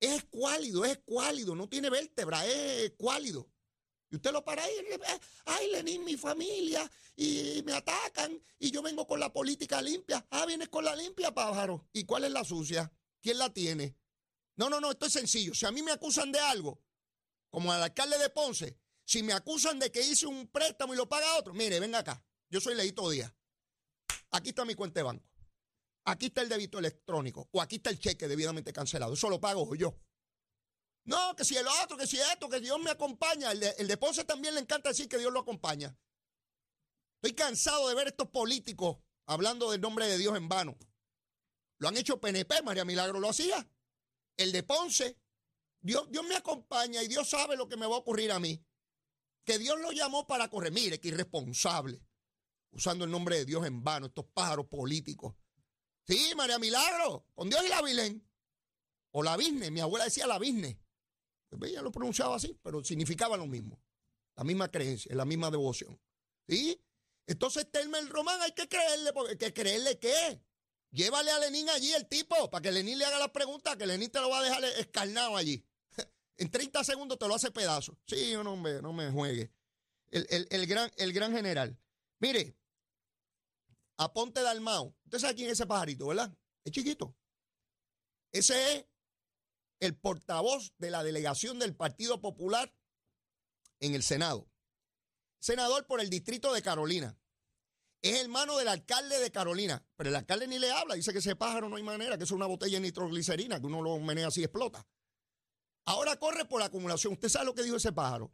Es 0.00 0.16
escuálido, 0.16 0.84
es 0.84 0.92
escuálido, 0.92 1.54
no 1.54 1.68
tiene 1.68 1.88
vértebra, 1.90 2.44
es 2.46 2.90
escuálido. 2.90 3.48
Y 4.10 4.16
usted 4.16 4.32
lo 4.32 4.44
para 4.44 4.62
ahí, 4.62 4.72
ay, 5.46 5.70
Lenín, 5.72 6.04
mi 6.04 6.16
familia, 6.16 6.88
y 7.16 7.62
me 7.64 7.72
atacan, 7.72 8.40
y 8.58 8.70
yo 8.70 8.82
vengo 8.82 9.06
con 9.06 9.18
la 9.18 9.32
política 9.32 9.82
limpia. 9.82 10.24
Ah, 10.30 10.46
vienes 10.46 10.68
con 10.68 10.84
la 10.84 10.94
limpia, 10.94 11.34
pájaro. 11.34 11.88
¿Y 11.92 12.04
cuál 12.04 12.24
es 12.24 12.30
la 12.30 12.44
sucia? 12.44 12.92
¿Quién 13.20 13.38
la 13.38 13.52
tiene? 13.52 13.96
No, 14.56 14.70
no, 14.70 14.80
no, 14.80 14.90
esto 14.90 15.06
es 15.06 15.12
sencillo. 15.12 15.54
Si 15.54 15.66
a 15.66 15.72
mí 15.72 15.82
me 15.82 15.92
acusan 15.92 16.30
de 16.30 16.38
algo, 16.38 16.80
como 17.50 17.72
al 17.72 17.82
alcalde 17.82 18.18
de 18.18 18.30
Ponce, 18.30 18.78
si 19.04 19.22
me 19.22 19.32
acusan 19.32 19.78
de 19.78 19.90
que 19.90 20.02
hice 20.02 20.26
un 20.26 20.48
préstamo 20.48 20.94
y 20.94 20.96
lo 20.96 21.08
paga 21.08 21.36
otro, 21.36 21.52
mire, 21.52 21.80
venga 21.80 21.98
acá. 21.98 22.24
Yo 22.48 22.60
soy 22.60 22.74
Leito 22.74 23.10
Díaz. 23.10 23.32
Aquí 24.30 24.50
está 24.50 24.64
mi 24.64 24.74
cuenta 24.74 25.00
de 25.00 25.04
banco 25.04 25.36
aquí 26.06 26.26
está 26.26 26.40
el 26.40 26.48
débito 26.48 26.78
electrónico 26.78 27.48
o 27.52 27.60
aquí 27.60 27.76
está 27.76 27.90
el 27.90 27.98
cheque 27.98 28.26
debidamente 28.28 28.72
cancelado. 28.72 29.14
Eso 29.14 29.28
lo 29.28 29.40
pago 29.40 29.74
yo. 29.74 29.94
No, 31.06 31.36
que 31.36 31.44
si 31.44 31.56
el 31.56 31.66
otro, 31.82 31.96
que 31.96 32.06
si 32.06 32.18
esto, 32.18 32.48
que 32.48 32.60
Dios 32.60 32.78
me 32.80 32.90
acompaña. 32.90 33.52
El 33.52 33.60
de, 33.60 33.74
el 33.78 33.98
Ponce 33.98 34.24
también 34.24 34.54
le 34.54 34.60
encanta 34.60 34.88
decir 34.88 35.08
que 35.08 35.18
Dios 35.18 35.32
lo 35.32 35.40
acompaña. 35.40 35.96
Estoy 37.22 37.34
cansado 37.34 37.88
de 37.88 37.94
ver 37.94 38.08
estos 38.08 38.28
políticos 38.28 38.98
hablando 39.26 39.70
del 39.70 39.80
nombre 39.80 40.08
de 40.08 40.18
Dios 40.18 40.36
en 40.36 40.48
vano. 40.48 40.76
Lo 41.78 41.88
han 41.88 41.96
hecho 41.96 42.20
PNP, 42.20 42.62
María 42.62 42.84
Milagro 42.84 43.20
lo 43.20 43.28
hacía. 43.28 43.68
El 44.36 44.50
de 44.50 44.64
Ponce, 44.64 45.16
Dios, 45.80 46.10
Dios 46.10 46.24
me 46.26 46.34
acompaña 46.34 47.02
y 47.02 47.08
Dios 47.08 47.28
sabe 47.28 47.56
lo 47.56 47.68
que 47.68 47.76
me 47.76 47.86
va 47.86 47.94
a 47.94 47.98
ocurrir 48.00 48.32
a 48.32 48.40
mí. 48.40 48.60
Que 49.44 49.58
Dios 49.58 49.78
lo 49.80 49.92
llamó 49.92 50.26
para 50.26 50.50
correr. 50.50 50.72
Mire, 50.72 50.98
que 50.98 51.08
irresponsable. 51.08 52.02
Usando 52.72 53.04
el 53.04 53.12
nombre 53.12 53.36
de 53.38 53.44
Dios 53.44 53.64
en 53.64 53.84
vano, 53.84 54.06
estos 54.06 54.26
pájaros 54.34 54.66
políticos. 54.66 55.36
Sí, 56.02 56.32
María 56.36 56.58
Milagro, 56.58 57.28
con 57.34 57.48
Dios 57.48 57.64
y 57.64 57.68
la 57.68 57.80
Virgen. 57.80 58.28
O 59.12 59.22
la 59.22 59.36
Virgen, 59.36 59.72
mi 59.72 59.80
abuela 59.80 60.04
decía 60.04 60.26
la 60.26 60.40
Virgen. 60.40 60.76
Ella 61.62 61.82
lo 61.82 61.92
pronunciaba 61.92 62.36
así, 62.36 62.58
pero 62.62 62.82
significaba 62.84 63.36
lo 63.36 63.46
mismo. 63.46 63.80
La 64.36 64.44
misma 64.44 64.70
creencia, 64.70 65.14
la 65.14 65.24
misma 65.24 65.50
devoción. 65.50 65.98
¿Sí? 66.48 66.80
Entonces, 67.26 67.70
Telmer 67.70 68.08
Román 68.08 68.40
hay 68.42 68.52
que 68.52 68.68
creerle, 68.68 69.12
porque 69.12 69.36
¿que 69.36 69.52
creerle 69.52 69.98
qué? 69.98 70.40
Llévale 70.90 71.30
a 71.30 71.38
Lenín 71.38 71.68
allí 71.70 71.92
el 71.92 72.06
tipo, 72.06 72.48
para 72.50 72.62
que 72.62 72.72
Lenín 72.72 72.98
le 72.98 73.04
haga 73.04 73.18
las 73.18 73.30
preguntas, 73.30 73.76
que 73.76 73.86
Lenín 73.86 74.10
te 74.10 74.20
lo 74.20 74.30
va 74.30 74.40
a 74.40 74.42
dejar 74.42 74.64
escarnado 74.64 75.36
allí. 75.36 75.64
En 76.38 76.50
30 76.50 76.84
segundos 76.84 77.18
te 77.18 77.26
lo 77.26 77.34
hace 77.34 77.50
pedazo. 77.50 77.98
Sí, 78.06 78.34
no 78.34 78.56
me, 78.56 78.82
no 78.82 78.92
me 78.92 79.10
juegue. 79.10 79.50
El, 80.10 80.66
gran, 80.66 80.90
el 80.98 81.12
gran 81.14 81.32
general. 81.32 81.78
Mire, 82.18 82.54
Aponte 83.96 84.42
Dalmao. 84.42 84.94
Usted 85.04 85.18
sabe 85.18 85.34
quién 85.34 85.48
es 85.48 85.54
ese 85.54 85.66
pajarito, 85.66 86.06
¿verdad? 86.06 86.30
Es 86.62 86.72
chiquito. 86.72 87.16
Ese 88.32 88.74
es 88.74 88.84
el 89.80 89.96
portavoz 89.96 90.72
de 90.78 90.90
la 90.90 91.02
delegación 91.02 91.58
del 91.58 91.74
Partido 91.74 92.20
Popular 92.20 92.74
en 93.80 93.94
el 93.94 94.02
Senado. 94.02 94.48
Senador 95.38 95.86
por 95.86 96.00
el 96.00 96.10
distrito 96.10 96.52
de 96.52 96.62
Carolina. 96.62 97.18
Es 98.02 98.20
hermano 98.20 98.56
del 98.56 98.68
alcalde 98.68 99.18
de 99.18 99.30
Carolina, 99.30 99.84
pero 99.96 100.10
el 100.10 100.16
alcalde 100.16 100.46
ni 100.46 100.58
le 100.58 100.70
habla, 100.70 100.94
dice 100.94 101.12
que 101.12 101.18
ese 101.18 101.34
pájaro 101.34 101.68
no 101.68 101.76
hay 101.76 101.82
manera, 101.82 102.16
que 102.16 102.24
es 102.24 102.30
una 102.30 102.46
botella 102.46 102.76
de 102.76 102.80
nitroglicerina, 102.80 103.58
que 103.58 103.66
uno 103.66 103.82
lo 103.82 103.98
menea 103.98 104.28
así 104.28 104.40
y 104.40 104.44
explota. 104.44 104.86
Ahora 105.86 106.16
corre 106.16 106.44
por 106.44 106.60
la 106.60 106.66
acumulación. 106.66 107.14
¿Usted 107.14 107.28
sabe 107.28 107.46
lo 107.46 107.54
que 107.54 107.62
dijo 107.62 107.76
ese 107.76 107.92
pájaro? 107.92 108.32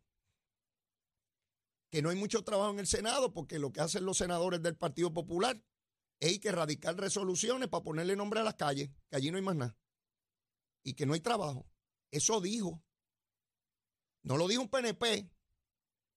Que 1.90 2.02
no 2.02 2.10
hay 2.10 2.16
mucho 2.16 2.42
trabajo 2.42 2.70
en 2.70 2.80
el 2.80 2.86
Senado 2.86 3.32
porque 3.32 3.58
lo 3.58 3.72
que 3.72 3.80
hacen 3.80 4.04
los 4.04 4.18
senadores 4.18 4.62
del 4.62 4.76
Partido 4.76 5.12
Popular 5.12 5.62
es 6.18 6.38
que 6.38 6.52
radicar 6.52 6.96
resoluciones 6.96 7.68
para 7.68 7.84
ponerle 7.84 8.16
nombre 8.16 8.40
a 8.40 8.44
las 8.44 8.54
calles, 8.54 8.90
que 9.10 9.16
allí 9.16 9.30
no 9.30 9.36
hay 9.36 9.42
más 9.42 9.56
nada. 9.56 9.76
Y 10.82 10.94
que 10.94 11.06
no 11.06 11.14
hay 11.14 11.20
trabajo. 11.20 11.66
Eso 12.10 12.40
dijo. 12.40 12.82
No 14.22 14.36
lo 14.36 14.46
dijo 14.46 14.62
un 14.62 14.68
PNP, 14.68 15.28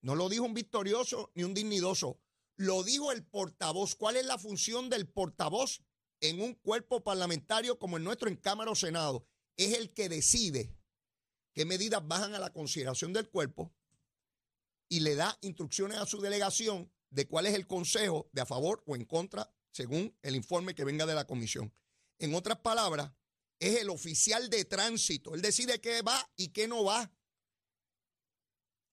no 0.02 0.14
lo 0.14 0.30
dijo 0.30 0.44
un 0.44 0.54
victorioso 0.54 1.32
ni 1.34 1.44
un 1.44 1.56
dignidoso. 1.56 2.20
Lo 2.56 2.84
dijo 2.84 3.12
el 3.12 3.26
portavoz. 3.26 3.96
¿Cuál 3.96 4.18
es 4.18 4.26
la 4.26 4.38
función 4.38 4.90
del 4.90 5.08
portavoz 5.08 5.82
en 6.22 6.42
un 6.42 6.54
cuerpo 6.54 7.04
parlamentario 7.04 7.80
como 7.80 7.98
el 7.98 8.04
nuestro 8.04 8.30
en 8.30 8.36
Cámara 8.36 8.72
o 8.72 8.76
Senado? 8.76 9.28
Es 9.58 9.74
el 9.74 9.94
que 9.94 10.10
decide 10.10 10.76
qué 11.54 11.66
medidas 11.66 12.08
bajan 12.08 12.36
a 12.36 12.40
la 12.40 12.54
consideración 12.54 13.14
del 13.14 13.30
cuerpo 13.30 13.74
y 14.90 15.00
le 15.00 15.16
da 15.16 15.38
instrucciones 15.42 15.98
a 15.98 16.06
su 16.06 16.22
delegación 16.22 16.92
de 17.10 17.28
cuál 17.28 17.48
es 17.48 17.56
el 17.56 17.66
consejo 17.66 18.30
de 18.32 18.42
a 18.42 18.46
favor 18.46 18.84
o 18.86 18.96
en 18.96 19.06
contra 19.06 19.52
según 19.72 20.16
el 20.22 20.36
informe 20.36 20.76
que 20.76 20.86
venga 20.86 21.06
de 21.06 21.16
la 21.16 21.26
comisión. 21.26 21.74
En 22.20 22.36
otras 22.36 22.60
palabras, 22.60 23.12
es 23.60 23.82
el 23.82 23.90
oficial 23.90 24.50
de 24.50 24.66
tránsito. 24.66 25.36
Él 25.36 25.42
decide 25.42 25.80
qué 25.80 26.02
va 26.02 26.30
y 26.36 26.50
qué 26.50 26.68
no 26.68 26.84
va. 26.84 27.12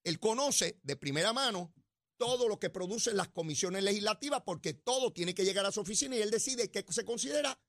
Él 0.04 0.18
conoce 0.18 0.80
de 0.82 0.96
primera 0.96 1.32
mano 1.32 1.74
todo 2.16 2.48
lo 2.48 2.58
que 2.58 2.70
producen 2.70 3.16
las 3.16 3.28
comisiones 3.28 3.82
legislativas 3.82 4.42
porque 4.44 4.74
todo 4.74 5.12
tiene 5.12 5.34
que 5.34 5.44
llegar 5.44 5.66
a 5.66 5.72
su 5.72 5.80
oficina 5.80 6.16
y 6.16 6.22
él 6.22 6.30
decide 6.30 6.70
qué 6.70 6.84
se 6.88 7.04
considera, 7.04 7.60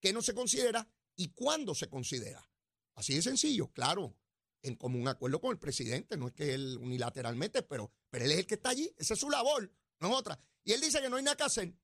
qué 0.00 0.12
no 0.12 0.22
se 0.22 0.34
considera 0.34 0.88
y 1.16 1.28
cuándo 1.32 1.74
se 1.74 1.88
considera. 1.88 2.50
Así 2.94 3.14
de 3.14 3.22
sencillo, 3.22 3.70
claro, 3.70 4.16
en 4.62 4.76
común 4.76 5.08
acuerdo 5.08 5.40
con 5.40 5.52
el 5.52 5.58
presidente, 5.58 6.16
no 6.16 6.28
es 6.28 6.32
que 6.32 6.54
él 6.54 6.78
unilateralmente, 6.80 7.62
pero, 7.62 7.92
pero 8.10 8.24
él 8.24 8.32
es 8.32 8.38
el 8.38 8.46
que 8.46 8.54
está 8.54 8.70
allí, 8.70 8.92
esa 8.96 9.14
es 9.14 9.20
su 9.20 9.30
labor, 9.30 9.70
no 10.00 10.08
es 10.08 10.14
otra. 10.14 10.40
Y 10.64 10.72
él 10.72 10.80
dice 10.80 11.00
que 11.00 11.08
no 11.08 11.16
hay 11.16 11.22
nada 11.22 11.36
que 11.36 11.44
hacer. 11.44 11.74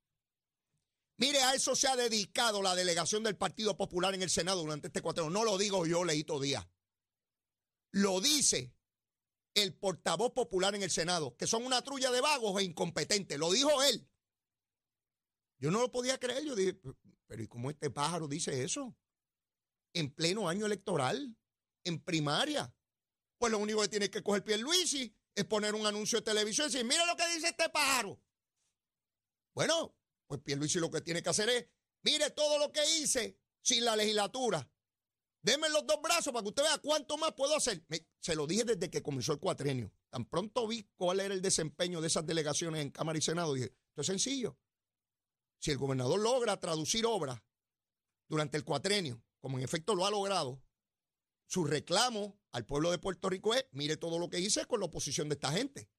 Mire, 1.17 1.41
a 1.43 1.55
eso 1.55 1.77
se 1.77 1.87
ha 1.87 1.97
dedicado 1.97 2.61
la 2.61 2.75
delegación 2.75 3.23
del 3.23 3.37
Partido 3.37 3.77
Popular 3.77 4.15
en 4.15 4.23
el 4.23 4.31
Senado 4.31 4.63
durante 4.63 4.89
este 4.89 5.01
cuatro. 5.01 5.31
No 5.31 5.45
lo 5.45 5.57
digo 5.59 5.87
yo, 5.87 6.05
Leito 6.05 6.41
Díaz. 6.41 6.67
Lo 7.93 8.21
dice 8.21 8.75
el 9.55 9.75
portavoz 9.75 10.33
popular 10.33 10.75
en 10.75 10.83
el 10.83 10.91
Senado, 10.91 11.37
que 11.37 11.47
son 11.47 11.65
una 11.65 11.83
trulla 11.83 12.11
de 12.11 12.21
vagos 12.21 12.61
e 12.61 12.65
incompetentes. 12.65 13.39
Lo 13.39 13.53
dijo 13.53 13.83
él. 13.85 14.09
Yo 15.59 15.71
no 15.71 15.81
lo 15.81 15.93
podía 15.93 16.19
creer. 16.19 16.45
Yo 16.45 16.57
dije, 16.57 16.79
pero 17.27 17.43
¿y 17.43 17.47
cómo 17.47 17.71
este 17.71 17.91
pájaro 17.91 18.27
dice 18.27 18.65
eso? 18.65 18.97
En 19.93 20.13
pleno 20.13 20.49
año 20.49 20.67
electoral, 20.67 21.37
en 21.85 22.03
primaria. 22.03 22.75
Pues 23.39 23.53
lo 23.53 23.59
único 23.59 23.81
que 23.83 23.89
tiene 23.89 24.11
que 24.11 24.23
coger 24.23 24.43
Pierluisi 24.43 25.15
es 25.35 25.45
poner 25.45 25.75
un 25.75 25.87
anuncio 25.87 26.19
de 26.19 26.25
televisión 26.25 26.69
y 26.69 26.73
decir, 26.73 26.87
mira 26.87 27.07
lo 27.07 27.17
que 27.17 27.29
dice 27.29 27.49
este 27.49 27.69
pájaro. 27.69 28.21
Bueno, 29.55 29.97
pues 30.27 30.41
Pierluisi 30.41 30.79
lo 30.79 30.91
que 30.91 31.01
tiene 31.01 31.23
que 31.23 31.31
hacer 31.31 31.49
es, 31.49 31.67
mire 32.03 32.31
todo 32.31 32.59
lo 32.59 32.73
que 32.73 32.83
hice 32.99 33.39
sin 33.63 33.85
la 33.85 33.97
legislatura. 33.97 34.69
Deme 35.43 35.69
los 35.69 35.87
dos 35.87 36.01
brazos 36.03 36.33
para 36.33 36.43
que 36.43 36.49
usted 36.49 36.63
vea 36.63 36.79
cuánto 36.79 37.19
más 37.19 37.33
puedo 37.35 37.55
hacer. 37.55 37.85
se 38.19 38.35
lo 38.35 38.47
dije 38.47 38.65
desde 38.65 38.91
que 38.91 39.03
comenzó 39.03 39.33
el 39.33 39.41
cuatrenio. 39.41 39.93
Tan 40.09 40.25
pronto 40.25 40.67
vi 40.67 40.89
cuál 40.97 41.21
era 41.21 41.35
el 41.35 41.43
desempeño 41.43 42.01
de 42.01 42.07
esas 42.07 42.25
delegaciones 42.25 42.81
en 42.81 42.91
Cámara 42.91 43.19
y 43.19 43.23
Senado, 43.23 43.53
dije, 43.53 43.67
esto 43.67 44.01
es 44.01 44.07
sencillo. 44.07 44.59
Si 45.59 45.71
el 45.71 45.77
gobernador 45.77 46.19
logra 46.19 46.59
traducir 46.59 47.05
obras 47.05 47.43
durante 48.29 48.57
el 48.57 48.65
cuatrenio, 48.65 49.23
como 49.39 49.59
en 49.59 49.65
efecto 49.65 49.95
lo 49.95 50.07
ha 50.07 50.11
logrado, 50.11 50.63
su 51.47 51.65
reclamo 51.65 52.39
al 52.53 52.65
pueblo 52.65 52.91
de 52.91 52.99
Puerto 52.99 53.29
Rico 53.29 53.55
es, 53.55 53.67
mire 53.73 53.99
todo 53.99 54.19
lo 54.19 54.31
que 54.31 54.41
hice 54.41 54.65
con 54.65 54.81
la 54.81 54.87
oposición 54.87 55.29
de 55.29 55.35
esta 55.35 55.53
gente. 55.53 55.91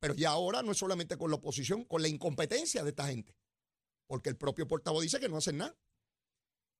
Pero 0.00 0.14
ya 0.14 0.30
ahora 0.30 0.62
no 0.62 0.72
es 0.72 0.78
solamente 0.78 1.16
con 1.16 1.30
la 1.30 1.36
oposición, 1.36 1.84
con 1.84 2.02
la 2.02 2.08
incompetencia 2.08 2.82
de 2.82 2.90
esta 2.90 3.08
gente. 3.08 3.36
Porque 4.06 4.28
el 4.28 4.36
propio 4.36 4.66
portavoz 4.66 5.02
dice 5.02 5.20
que 5.20 5.28
no 5.28 5.38
hacen 5.38 5.58
nada. 5.58 5.76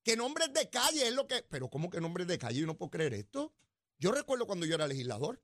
Que 0.04 0.16
nombres 0.16 0.52
de 0.52 0.70
calle 0.70 1.08
es 1.08 1.14
lo 1.14 1.26
que. 1.26 1.42
Pero, 1.42 1.68
¿cómo 1.68 1.90
que 1.90 2.00
nombres 2.00 2.26
de 2.26 2.38
calle? 2.38 2.60
Yo 2.60 2.66
no 2.66 2.78
puedo 2.78 2.90
creer 2.90 3.14
esto. 3.14 3.54
Yo 3.98 4.12
recuerdo 4.12 4.46
cuando 4.46 4.64
yo 4.64 4.76
era 4.76 4.87
legislador, 4.87 5.42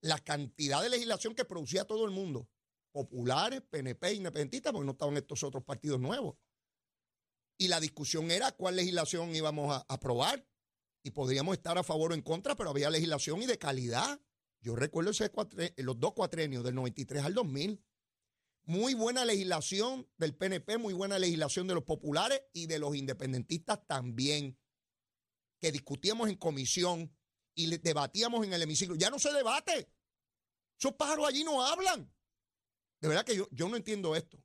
la 0.00 0.18
cantidad 0.18 0.82
de 0.82 0.88
legislación 0.88 1.34
que 1.34 1.44
producía 1.44 1.84
todo 1.84 2.04
el 2.06 2.10
mundo. 2.10 2.48
Populares, 2.92 3.60
PNP, 3.60 4.14
independentistas, 4.14 4.72
porque 4.72 4.86
no 4.86 4.92
estaban 4.92 5.16
estos 5.16 5.42
otros 5.42 5.62
partidos 5.62 6.00
nuevos. 6.00 6.36
Y 7.58 7.68
la 7.68 7.78
discusión 7.78 8.30
era 8.30 8.52
cuál 8.52 8.76
legislación 8.76 9.34
íbamos 9.34 9.70
a 9.70 9.84
aprobar. 9.88 10.46
Y 11.04 11.10
podríamos 11.10 11.56
estar 11.56 11.78
a 11.78 11.84
favor 11.84 12.10
o 12.10 12.14
en 12.14 12.22
contra, 12.22 12.56
pero 12.56 12.70
había 12.70 12.90
legislación 12.90 13.42
y 13.42 13.46
de 13.46 13.58
calidad. 13.58 14.20
Yo 14.66 14.74
recuerdo 14.74 15.12
ese 15.12 15.30
los 15.76 16.00
dos 16.00 16.12
cuatrenios, 16.14 16.64
del 16.64 16.74
93 16.74 17.22
al 17.22 17.34
2000. 17.34 17.80
Muy 18.64 18.94
buena 18.94 19.24
legislación 19.24 20.10
del 20.16 20.34
PNP, 20.34 20.78
muy 20.78 20.92
buena 20.92 21.20
legislación 21.20 21.68
de 21.68 21.74
los 21.74 21.84
populares 21.84 22.42
y 22.52 22.66
de 22.66 22.80
los 22.80 22.96
independentistas 22.96 23.86
también, 23.86 24.58
que 25.60 25.70
discutíamos 25.70 26.28
en 26.28 26.34
comisión 26.34 27.16
y 27.54 27.76
debatíamos 27.76 28.44
en 28.44 28.54
el 28.54 28.62
hemiciclo. 28.62 28.96
Ya 28.96 29.08
no 29.08 29.20
se 29.20 29.32
debate. 29.32 29.88
Esos 30.76 30.94
pájaros 30.94 31.28
allí 31.28 31.44
no 31.44 31.64
hablan. 31.64 32.12
De 33.00 33.06
verdad 33.06 33.24
que 33.24 33.36
yo, 33.36 33.46
yo 33.52 33.68
no 33.68 33.76
entiendo 33.76 34.16
esto. 34.16 34.42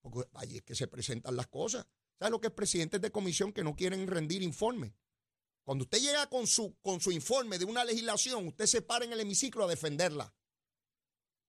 Porque 0.00 0.28
ahí 0.32 0.56
es 0.56 0.62
que 0.62 0.74
se 0.74 0.88
presentan 0.88 1.36
las 1.36 1.46
cosas. 1.46 1.86
¿Sabes 2.18 2.32
lo 2.32 2.40
que 2.40 2.48
es 2.48 2.54
presidentes 2.54 3.00
de 3.00 3.12
comisión 3.12 3.52
que 3.52 3.62
no 3.62 3.76
quieren 3.76 4.08
rendir 4.08 4.42
informes? 4.42 4.94
Cuando 5.64 5.84
usted 5.84 5.98
llega 5.98 6.28
con 6.28 6.46
su, 6.46 6.76
con 6.82 7.00
su 7.00 7.10
informe 7.10 7.58
de 7.58 7.64
una 7.64 7.84
legislación, 7.84 8.46
usted 8.46 8.66
se 8.66 8.82
para 8.82 9.06
en 9.06 9.12
el 9.12 9.20
hemiciclo 9.20 9.64
a 9.64 9.68
defenderla. 9.68 10.34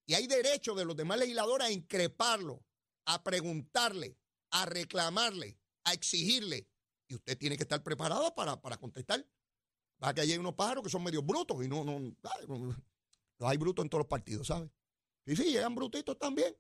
Y 0.08 0.14
hay 0.14 0.26
derecho 0.26 0.74
de 0.74 0.86
los 0.86 0.96
demás 0.96 1.20
legisladores 1.20 1.68
a 1.68 1.72
increparlo, 1.72 2.64
a 3.06 3.24
preguntarle, 3.24 4.18
a 4.52 4.66
reclamarle, 4.66 5.60
a 5.84 5.94
exigirle. 5.94 6.70
Y 7.08 7.16
usted 7.16 7.38
tiene 7.38 7.58
que 7.58 7.64
estar 7.64 7.84
preparado 7.84 8.34
para, 8.34 8.78
contestar. 8.78 9.28
Va 10.02 10.14
que 10.14 10.22
hay 10.22 10.38
unos 10.38 10.56
pájaros 10.56 10.84
que 10.84 10.90
son 10.90 11.04
medio 11.04 11.22
brutos 11.22 11.64
y 11.64 11.68
no, 11.68 11.84
no, 11.84 12.00
los 12.00 13.50
hay 13.50 13.58
brutos 13.58 13.84
en 13.84 13.90
todos 13.90 14.02
los 14.02 14.08
partidos, 14.08 14.48
¿sabes? 14.48 14.70
Y 15.26 15.36
sí, 15.36 15.52
llegan 15.52 15.76
brutitos 15.76 16.18
también. 16.18 16.56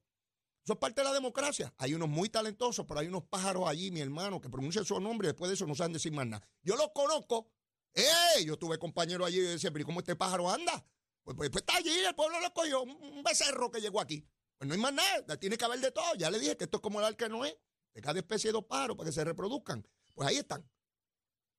Eso 0.65 0.73
es 0.73 0.79
parte 0.79 1.01
de 1.01 1.05
la 1.07 1.13
democracia. 1.13 1.71
Hay 1.77 1.93
unos 1.93 2.09
muy 2.09 2.27
talentosos, 2.27 2.87
pero 2.87 2.99
hay 2.99 3.07
unos 3.07 3.23
pájaros 3.25 3.67
allí, 3.67 3.91
mi 3.91 4.01
hermano, 4.01 4.41
que 4.41 4.49
pronuncian 4.49 4.83
su 4.83 4.99
nombre 4.99 5.27
y 5.27 5.29
después 5.29 5.47
de 5.47 5.53
eso 5.53 5.67
no 5.67 5.75
saben 5.75 5.93
decir 5.93 6.11
más 6.11 6.25
nada. 6.25 6.47
Yo 6.63 6.75
los 6.75 6.89
conozco. 6.91 7.51
¡Eh! 7.93 8.43
Yo 8.43 8.57
tuve 8.57 8.79
compañeros 8.79 9.27
allí 9.27 9.37
y 9.37 9.41
decía, 9.41 9.71
pero 9.71 9.85
¿cómo 9.85 9.99
este 9.99 10.15
pájaro 10.15 10.49
anda? 10.49 10.83
Pues, 11.23 11.37
pues, 11.37 11.51
pues, 11.51 11.61
está 11.61 11.77
allí, 11.77 11.91
el 11.91 12.15
pueblo 12.15 12.39
lo 12.39 12.51
cogió, 12.51 12.81
un 12.81 13.23
becerro 13.23 13.69
que 13.69 13.79
llegó 13.79 14.01
aquí. 14.01 14.27
Pues 14.57 14.67
no 14.67 14.73
hay 14.73 14.79
más 14.79 14.93
nada, 14.93 15.39
tiene 15.39 15.55
que 15.55 15.65
haber 15.65 15.79
de 15.79 15.91
todo. 15.91 16.15
Ya 16.15 16.31
le 16.31 16.39
dije 16.39 16.57
que 16.57 16.63
esto 16.63 16.77
es 16.77 16.81
como 16.81 16.99
el 16.99 17.05
arca 17.05 17.29
no 17.29 17.45
es, 17.45 17.55
de 17.93 18.01
cada 18.01 18.17
especie 18.17 18.47
de 18.47 18.53
dos 18.53 18.65
pájaros 18.65 18.97
para 18.97 19.07
que 19.07 19.13
se 19.13 19.23
reproduzcan. 19.23 19.87
Pues 20.15 20.27
ahí 20.27 20.37
están. 20.37 20.67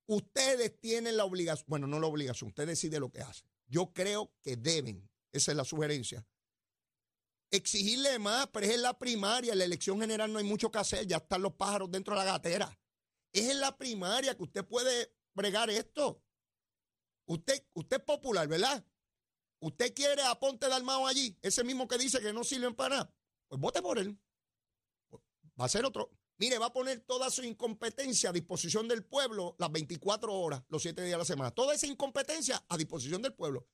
Ustedes 0.06 0.80
tienen 0.80 1.16
la 1.16 1.24
obligación, 1.24 1.64
bueno, 1.68 1.86
no 1.86 2.00
la 2.00 2.08
obligación, 2.08 2.48
usted 2.48 2.66
decide 2.66 2.98
lo 2.98 3.10
que 3.10 3.20
hace. 3.20 3.44
Yo 3.68 3.92
creo 3.92 4.32
que 4.42 4.56
deben, 4.56 5.08
esa 5.30 5.52
es 5.52 5.56
la 5.56 5.64
sugerencia. 5.64 6.26
Exigirle 7.50 8.18
más, 8.18 8.48
pero 8.48 8.66
es 8.66 8.72
en 8.72 8.82
la 8.82 8.98
primaria, 8.98 9.52
en 9.52 9.58
la 9.58 9.64
elección 9.64 10.00
general 10.00 10.32
no 10.32 10.38
hay 10.38 10.44
mucho 10.44 10.70
que 10.70 10.78
hacer, 10.78 11.06
ya 11.06 11.18
están 11.18 11.42
los 11.42 11.54
pájaros 11.54 11.90
dentro 11.90 12.14
de 12.14 12.24
la 12.24 12.32
gatera. 12.32 12.78
Es 13.32 13.48
en 13.50 13.60
la 13.60 13.76
primaria 13.76 14.36
que 14.36 14.42
usted 14.42 14.64
puede 14.64 15.14
bregar 15.34 15.70
esto. 15.70 16.22
Usted, 17.26 17.66
usted 17.74 17.98
es 17.98 18.02
popular, 18.04 18.48
¿verdad? 18.48 18.84
¿Usted 19.60 19.94
quiere 19.94 20.22
a 20.22 20.38
Ponte 20.38 20.68
Dalmao 20.68 21.06
allí? 21.06 21.38
Ese 21.42 21.64
mismo 21.64 21.88
que 21.88 21.98
dice 21.98 22.20
que 22.20 22.32
no 22.32 22.44
sirven 22.44 22.74
para 22.74 22.96
nada. 22.96 23.14
Pues 23.48 23.60
vote 23.60 23.82
por 23.82 23.98
él. 23.98 24.18
Va 25.58 25.64
a 25.64 25.68
ser 25.68 25.84
otro. 25.84 26.10
mire, 26.38 26.58
va 26.58 26.66
a 26.66 26.72
poner 26.72 27.00
toda 27.00 27.30
su 27.30 27.42
incompetencia 27.42 28.30
a 28.30 28.32
disposición 28.32 28.88
del 28.88 29.04
pueblo 29.04 29.56
las 29.58 29.72
24 29.72 30.32
horas, 30.32 30.62
los 30.68 30.82
7 30.82 31.02
días 31.02 31.12
de 31.12 31.18
la 31.18 31.24
semana. 31.24 31.50
Toda 31.50 31.74
esa 31.74 31.86
incompetencia 31.86 32.64
a 32.68 32.76
disposición 32.76 33.22
del 33.22 33.34
pueblo. 33.34 33.66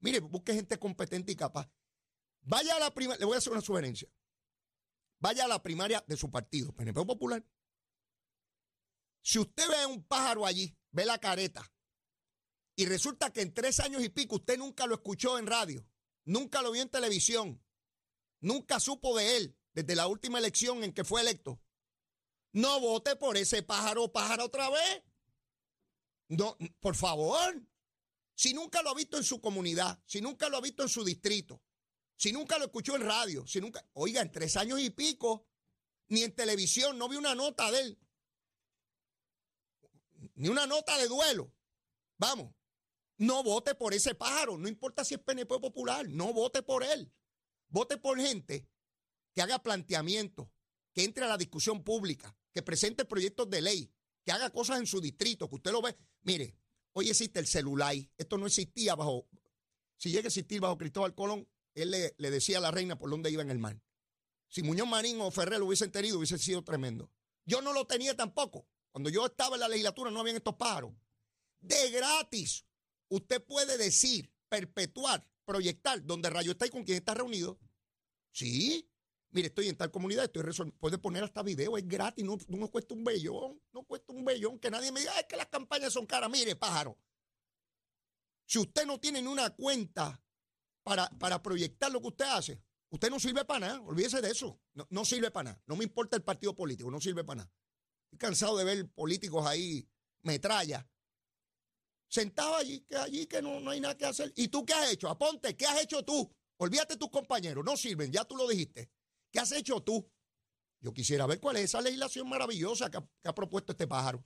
Mire, 0.00 0.20
busque 0.20 0.52
gente 0.54 0.78
competente 0.78 1.30
y 1.30 1.36
capaz. 1.36 1.70
Vaya 2.42 2.76
a 2.76 2.80
la 2.80 2.92
primaria, 2.92 3.18
le 3.20 3.26
voy 3.26 3.34
a 3.34 3.38
hacer 3.38 3.52
una 3.52 3.62
sugerencia. 3.62 4.08
Vaya 5.18 5.44
a 5.44 5.48
la 5.48 5.62
primaria 5.62 6.04
de 6.06 6.16
su 6.16 6.30
partido, 6.30 6.72
PNP 6.72 7.04
Popular. 7.04 7.44
Si 9.20 9.38
usted 9.38 9.68
ve 9.68 9.86
un 9.86 10.04
pájaro 10.04 10.44
allí, 10.44 10.76
ve 10.90 11.04
la 11.04 11.18
careta, 11.18 11.72
y 12.74 12.86
resulta 12.86 13.32
que 13.32 13.42
en 13.42 13.54
tres 13.54 13.80
años 13.80 14.02
y 14.02 14.08
pico 14.08 14.36
usted 14.36 14.58
nunca 14.58 14.86
lo 14.86 14.94
escuchó 14.94 15.38
en 15.38 15.46
radio, 15.46 15.86
nunca 16.24 16.62
lo 16.62 16.72
vio 16.72 16.82
en 16.82 16.88
televisión, 16.88 17.62
nunca 18.40 18.80
supo 18.80 19.16
de 19.16 19.36
él 19.36 19.56
desde 19.74 19.94
la 19.94 20.08
última 20.08 20.38
elección 20.38 20.82
en 20.82 20.92
que 20.92 21.04
fue 21.04 21.20
electo, 21.20 21.60
no 22.52 22.80
vote 22.80 23.16
por 23.16 23.36
ese 23.36 23.62
pájaro 23.62 24.12
pájaro 24.12 24.44
otra 24.44 24.68
vez. 24.68 25.02
No, 26.28 26.56
por 26.80 26.96
favor. 26.96 27.62
Si 28.34 28.54
nunca 28.54 28.82
lo 28.82 28.90
ha 28.90 28.94
visto 28.94 29.16
en 29.16 29.24
su 29.24 29.40
comunidad, 29.40 30.02
si 30.06 30.20
nunca 30.20 30.48
lo 30.48 30.56
ha 30.56 30.60
visto 30.60 30.82
en 30.82 30.88
su 30.88 31.04
distrito, 31.04 31.62
si 32.16 32.32
nunca 32.32 32.58
lo 32.58 32.66
escuchó 32.66 32.96
en 32.96 33.02
radio, 33.02 33.46
si 33.46 33.60
nunca, 33.60 33.84
oiga, 33.94 34.22
en 34.22 34.30
tres 34.30 34.56
años 34.56 34.80
y 34.80 34.90
pico, 34.90 35.46
ni 36.08 36.22
en 36.22 36.34
televisión, 36.34 36.98
no 36.98 37.08
vi 37.08 37.16
una 37.16 37.34
nota 37.34 37.70
de 37.70 37.80
él, 37.80 37.98
ni 40.34 40.48
una 40.48 40.66
nota 40.66 40.96
de 40.98 41.08
duelo. 41.08 41.52
Vamos, 42.18 42.54
no 43.18 43.42
vote 43.42 43.74
por 43.74 43.94
ese 43.94 44.14
pájaro, 44.14 44.58
no 44.58 44.68
importa 44.68 45.04
si 45.04 45.14
es 45.14 45.20
PNP 45.20 45.58
popular, 45.58 46.08
no 46.08 46.32
vote 46.32 46.62
por 46.62 46.84
él. 46.84 47.12
Vote 47.68 47.96
por 47.96 48.20
gente 48.20 48.68
que 49.32 49.42
haga 49.42 49.62
planteamientos, 49.62 50.48
que 50.92 51.04
entre 51.04 51.24
a 51.24 51.28
la 51.28 51.38
discusión 51.38 51.82
pública, 51.82 52.36
que 52.52 52.62
presente 52.62 53.04
proyectos 53.04 53.48
de 53.48 53.62
ley, 53.62 53.92
que 54.24 54.32
haga 54.32 54.50
cosas 54.50 54.78
en 54.78 54.86
su 54.86 55.00
distrito, 55.00 55.48
que 55.48 55.56
usted 55.56 55.72
lo 55.72 55.82
ve. 55.82 55.96
Mire, 56.22 56.56
hoy 56.92 57.08
existe 57.08 57.40
el 57.40 57.46
celular, 57.46 57.94
esto 58.18 58.38
no 58.38 58.46
existía 58.46 58.94
bajo, 58.94 59.26
si 59.96 60.10
llega 60.10 60.26
a 60.26 60.28
existir 60.28 60.60
bajo 60.60 60.76
Cristóbal 60.76 61.14
Colón, 61.14 61.48
él 61.74 61.90
le, 61.90 62.14
le 62.18 62.30
decía 62.30 62.58
a 62.58 62.60
la 62.60 62.70
reina 62.70 62.98
por 62.98 63.10
dónde 63.10 63.30
iba 63.30 63.42
en 63.42 63.50
el 63.50 63.58
mar. 63.58 63.80
Si 64.48 64.62
Muñoz 64.62 64.86
Marín 64.86 65.20
o 65.20 65.30
Ferrer 65.30 65.58
lo 65.58 65.66
hubiesen 65.66 65.90
tenido, 65.90 66.18
hubiese 66.18 66.38
sido 66.38 66.62
tremendo. 66.62 67.10
Yo 67.44 67.62
no 67.62 67.72
lo 67.72 67.86
tenía 67.86 68.16
tampoco. 68.16 68.66
Cuando 68.90 69.08
yo 69.08 69.24
estaba 69.24 69.56
en 69.56 69.60
la 69.60 69.68
legislatura 69.68 70.10
no 70.10 70.20
habían 70.20 70.36
estos 70.36 70.56
pájaros. 70.56 70.92
De 71.60 71.90
gratis, 71.90 72.66
usted 73.08 73.42
puede 73.42 73.78
decir, 73.78 74.30
perpetuar, 74.48 75.26
proyectar 75.44 76.04
donde 76.04 76.28
rayo 76.28 76.52
está 76.52 76.66
y 76.66 76.70
con 76.70 76.84
quién 76.84 76.98
está 76.98 77.14
reunido. 77.14 77.58
Sí, 78.32 78.88
Mire, 79.32 79.48
estoy 79.48 79.68
en 79.68 79.76
tal 79.76 79.90
comunidad, 79.90 80.24
estoy 80.24 80.42
resolviendo. 80.42 80.78
Puede 80.78 80.98
poner 80.98 81.24
hasta 81.24 81.42
video, 81.42 81.78
es 81.78 81.88
gratis, 81.88 82.22
no, 82.22 82.36
no 82.48 82.68
cuesta 82.68 82.92
un 82.92 83.02
bellón, 83.02 83.58
no 83.72 83.82
cuesta 83.84 84.12
un 84.12 84.24
bellón. 84.26 84.58
Que 84.58 84.70
nadie 84.70 84.92
me 84.92 85.00
diga, 85.00 85.18
es 85.18 85.24
que 85.26 85.36
las 85.36 85.46
campañas 85.46 85.94
son 85.94 86.04
caras. 86.04 86.30
Mire, 86.30 86.54
pájaro. 86.54 86.98
Si 88.44 88.58
usted 88.58 88.84
no 88.84 89.00
tiene 89.00 89.22
ni 89.22 89.28
una 89.28 89.48
cuenta 89.48 90.22
para, 90.82 91.08
para 91.18 91.42
proyectar 91.42 91.90
lo 91.90 92.00
que 92.00 92.08
usted 92.08 92.24
hace, 92.26 92.62
usted 92.90 93.10
no 93.10 93.20
sirve 93.20 93.44
para 93.44 93.60
nada. 93.60 93.80
Olvídese 93.82 94.20
de 94.20 94.30
eso. 94.30 94.60
No, 94.74 94.86
no 94.90 95.04
sirve 95.04 95.30
para 95.30 95.50
nada. 95.50 95.62
No 95.66 95.76
me 95.76 95.84
importa 95.84 96.16
el 96.16 96.22
partido 96.22 96.54
político, 96.54 96.90
no 96.90 97.00
sirve 97.00 97.24
para 97.24 97.38
nada. 97.38 97.52
Estoy 98.04 98.18
cansado 98.18 98.56
de 98.56 98.64
ver 98.64 98.90
políticos 98.90 99.46
ahí, 99.46 99.88
metralla, 100.22 100.86
sentados 102.08 102.58
allí, 102.58 102.80
que 102.82 102.96
allí 102.96 103.26
que 103.26 103.40
no, 103.40 103.60
no 103.60 103.70
hay 103.70 103.80
nada 103.80 103.96
que 103.96 104.04
hacer. 104.04 104.32
¿Y 104.36 104.48
tú 104.48 104.66
qué 104.66 104.74
has 104.74 104.92
hecho? 104.92 105.08
Aponte, 105.08 105.56
¿qué 105.56 105.66
has 105.66 105.82
hecho 105.82 106.04
tú? 106.04 106.30
Olvídate 106.58 106.96
tus 106.96 107.08
compañeros, 107.08 107.64
no 107.64 107.76
sirven, 107.76 108.12
ya 108.12 108.24
tú 108.24 108.36
lo 108.36 108.46
dijiste. 108.46 108.90
¿Qué 109.30 109.40
has 109.40 109.50
hecho 109.52 109.80
tú? 109.80 110.08
Yo 110.80 110.92
quisiera 110.92 111.26
ver 111.26 111.40
cuál 111.40 111.56
es 111.56 111.64
esa 111.64 111.80
legislación 111.80 112.28
maravillosa 112.28 112.90
que 112.90 112.98
ha, 112.98 113.34
propuesto 113.34 113.72
este 113.72 113.86
pájaro 113.86 114.24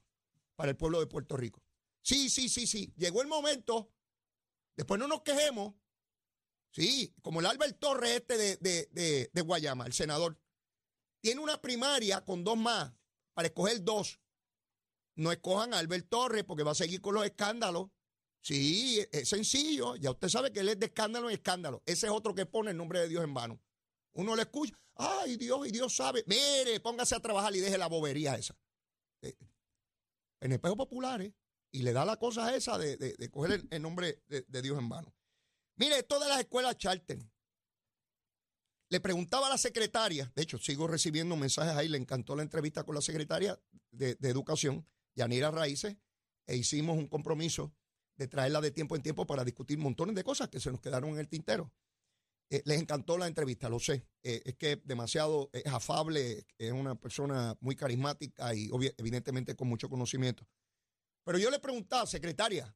para 0.57 0.71
el 0.71 0.77
pueblo 0.77 0.99
de 0.99 1.07
Puerto 1.07 1.37
Rico. 1.37 1.63
Sí, 2.03 2.29
sí, 2.29 2.49
sí, 2.49 2.67
sí. 2.67 2.93
Llegó 2.97 3.23
el 3.23 3.29
momento. 3.29 3.93
Después 4.75 4.99
no 4.99 5.07
nos 5.07 5.23
quejemos. 5.23 5.75
Sí, 6.77 7.15
como 7.23 7.41
el 7.41 7.47
Albert 7.47 7.79
Torres 7.79 8.11
este 8.17 8.37
de, 8.37 9.31
de, 9.33 9.41
Guayama, 9.41 9.87
el 9.87 9.95
senador. 9.95 10.39
Tiene 11.23 11.41
una 11.41 11.59
primaria 11.63 12.23
con 12.23 12.45
dos 12.45 12.59
más 12.59 12.93
para 13.33 13.49
escoger 13.49 13.83
dos. 13.83 14.21
No 15.15 15.33
escojan 15.33 15.73
a 15.73 15.79
Albert 15.79 16.11
Torres 16.11 16.45
porque 16.45 16.65
va 16.65 16.73
a 16.73 16.75
seguir 16.75 17.01
con 17.01 17.15
los 17.15 17.25
escándalos. 17.25 17.89
Sí, 18.43 19.03
es 19.11 19.27
sencillo. 19.27 19.97
Ya 19.97 20.11
usted 20.11 20.29
sabe 20.29 20.53
que 20.53 20.61
él 20.61 20.69
es 20.69 20.79
de 20.79 20.85
escándalo 20.85 21.31
en 21.31 21.37
escándalo. 21.37 21.83
Ese 21.87 22.09
es 22.09 22.13
otro 22.13 22.35
que 22.35 22.45
pone 22.45 22.73
el 22.73 22.77
nombre 22.77 23.01
de 23.01 23.09
Dios 23.09 23.25
en 23.25 23.33
vano. 23.33 23.59
Uno 24.13 24.37
le 24.37 24.43
escucha, 24.43 24.75
ay 24.97 25.39
Dios, 25.39 25.67
y 25.67 25.71
Dios 25.71 25.97
sabe. 25.97 26.25
Mire, 26.27 26.79
póngase 26.81 27.15
a 27.15 27.21
trabajar 27.21 27.57
y 27.57 27.61
deje 27.61 27.79
la 27.79 27.87
bobería 27.87 28.35
esa. 28.35 28.55
En 29.23 29.31
eh, 29.31 29.37
en 30.43 30.53
espejo 30.53 30.77
populares. 30.77 31.33
Y 31.73 31.81
le 31.81 31.95
da 31.95 32.05
la 32.05 32.19
cosa 32.19 32.55
esa 32.55 32.77
de, 32.77 32.99
de, 32.99 33.31
coger 33.31 33.65
el, 33.71 33.81
nombre 33.81 34.23
de, 34.29 34.63
Dios 34.63 34.79
en 34.79 34.91
vano. 34.91 35.15
Mire, 35.77 36.03
todas 36.03 36.29
las 36.29 36.41
escuelas 36.41 36.77
charter. 36.79 37.19
Le 38.89 39.01
preguntaba 39.01 39.49
a 39.49 39.51
la 39.51 39.59
secretaria, 39.59 40.33
de 40.35 40.43
hecho, 40.43 40.59
sigo 40.59 40.87
recibiendo 40.87 41.37
mensajes 41.37 41.75
ahí, 41.75 41.89
le 41.89 41.99
encantó 41.99 42.37
la 42.37 42.43
entrevista 42.43 42.85
con 42.85 42.95
la 42.95 43.01
secretaria 43.01 43.61
de, 43.91 44.17
Educación, 44.21 44.87
Yanira 45.17 45.51
Raíces, 45.51 45.97
e 46.47 46.57
hicimos 46.57 46.97
un 46.97 47.09
compromiso 47.09 47.75
de 48.17 48.29
traerla 48.29 48.61
de 48.61 48.71
tiempo 48.71 48.95
en 48.95 49.03
tiempo 49.03 49.27
para 49.27 49.45
discutir 49.45 49.77
montones 49.79 50.15
de 50.15 50.23
cosas 50.23 50.49
que 50.49 50.61
se 50.61 50.71
nos 50.71 50.81
quedaron 50.81 51.11
en 51.11 51.19
el 51.19 51.29
tintero. 51.29 51.73
Eh, 52.49 52.63
les 52.65 52.81
encantó 52.81 53.19
la 53.19 53.27
entrevista, 53.27 53.69
lo 53.69 53.81
sé. 53.81 54.07
Eh, 54.23 54.41
es 54.45 54.55
que 54.55 54.77
demasiado 54.85 55.51
es 55.53 55.67
afable, 55.67 56.47
es 56.57 56.71
una 56.71 56.95
persona 56.95 57.57
muy 57.61 57.75
carismática 57.75 58.55
y 58.55 58.71
evidentemente 58.99 59.57
con 59.57 59.69
mucho 59.69 59.91
conocimiento. 59.91 60.47
Pero 61.25 61.39
yo 61.39 61.51
le 61.51 61.59
preguntaba, 61.59 62.07
secretaria, 62.07 62.73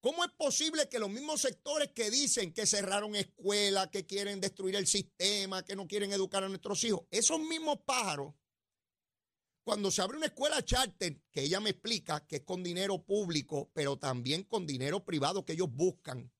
¿cómo 0.00 0.24
es 0.24 0.30
posible 0.32 0.88
que 0.88 0.98
los 0.98 1.10
mismos 1.10 1.40
sectores 1.40 1.90
que 1.92 2.10
dicen 2.10 2.52
que 2.52 2.66
cerraron 2.66 3.16
escuelas, 3.16 3.88
que 3.88 4.06
quieren 4.06 4.40
destruir 4.40 4.76
el 4.76 4.86
sistema, 4.86 5.64
que 5.64 5.76
no 5.76 5.86
quieren 5.86 6.12
educar 6.12 6.44
a 6.44 6.48
nuestros 6.48 6.82
hijos, 6.84 7.02
esos 7.10 7.40
mismos 7.40 7.80
pájaros, 7.84 8.34
cuando 9.62 9.90
se 9.90 10.02
abre 10.02 10.16
una 10.16 10.26
escuela 10.26 10.64
charter, 10.64 11.22
que 11.30 11.42
ella 11.42 11.60
me 11.60 11.70
explica 11.70 12.26
que 12.26 12.36
es 12.36 12.42
con 12.42 12.62
dinero 12.62 13.04
público, 13.04 13.70
pero 13.74 13.98
también 13.98 14.44
con 14.44 14.66
dinero 14.66 15.04
privado 15.04 15.44
que 15.44 15.52
ellos 15.52 15.70
buscan, 15.70 16.32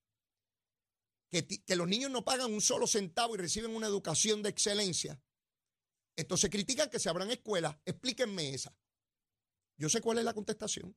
que, 1.31 1.77
los 1.77 1.87
niños 1.87 2.11
no 2.11 2.25
pagan 2.25 2.53
un 2.53 2.61
solo 2.61 2.87
centavo 2.87 3.35
y 3.35 3.39
reciben 3.39 3.75
una 3.75 3.87
educación 3.87 4.43
de 4.43 4.49
excelencia. 4.49 5.23
Entonces 6.17 6.51
critican 6.51 6.91
que 6.91 6.99
se 6.99 7.09
abran 7.09 7.31
escuelas. 7.31 7.77
Explíquenme 7.85 8.53
esa. 8.53 8.77
Yo 9.77 9.89
sé 9.89 10.01
cuál 10.01 10.19
es 10.19 10.25
la 10.25 10.35
contestación. 10.35 10.97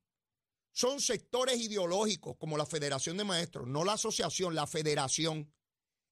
Son 0.74 1.00
sectores 1.00 1.60
ideológicos 1.60 2.36
como 2.38 2.58
la 2.58 2.66
Federación 2.66 3.16
de 3.16 3.24
Maestros, 3.24 3.68
no 3.68 3.84
la 3.84 3.94
asociación, 3.94 4.56
la 4.56 4.66
federación. 4.66 5.54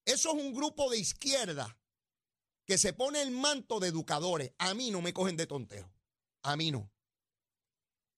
Eso 0.05 0.29
es 0.29 0.35
un 0.35 0.53
grupo 0.53 0.89
de 0.91 0.99
izquierda 0.99 1.79
que 2.65 2.77
se 2.77 2.93
pone 2.93 3.23
el 3.23 3.31
manto 3.31 3.79
de 3.79 3.87
educadores. 3.87 4.53
A 4.59 4.75
mí 4.75 4.91
no 4.91 5.01
me 5.01 5.13
cogen 5.13 5.35
de 5.35 5.47
tonteo. 5.47 5.91
A 6.43 6.55
mí 6.55 6.69
no. 6.69 6.91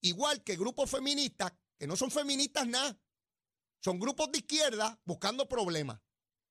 Igual 0.02 0.44
que 0.44 0.56
grupos 0.56 0.90
feministas 0.90 1.54
que 1.78 1.86
no 1.86 1.96
son 1.96 2.10
feministas 2.10 2.66
nada. 2.66 3.00
Son 3.82 3.98
grupos 3.98 4.30
de 4.30 4.38
izquierda 4.38 5.00
buscando 5.06 5.48
problemas. 5.48 6.00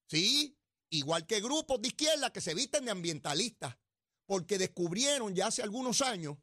¿Sí? 0.08 0.58
Igual 0.89 1.27
que 1.27 1.39
grupos 1.39 1.79
de 1.82 1.89
izquierda 1.89 2.34
que 2.34 2.41
se 2.41 2.56
visten 2.56 2.86
de 2.86 2.91
ambientalistas. 2.91 3.77
Porque 4.25 4.58
descubrieron 4.58 5.36
ya 5.36 5.47
hace 5.47 5.62
algunos 5.62 6.01
años, 6.01 6.38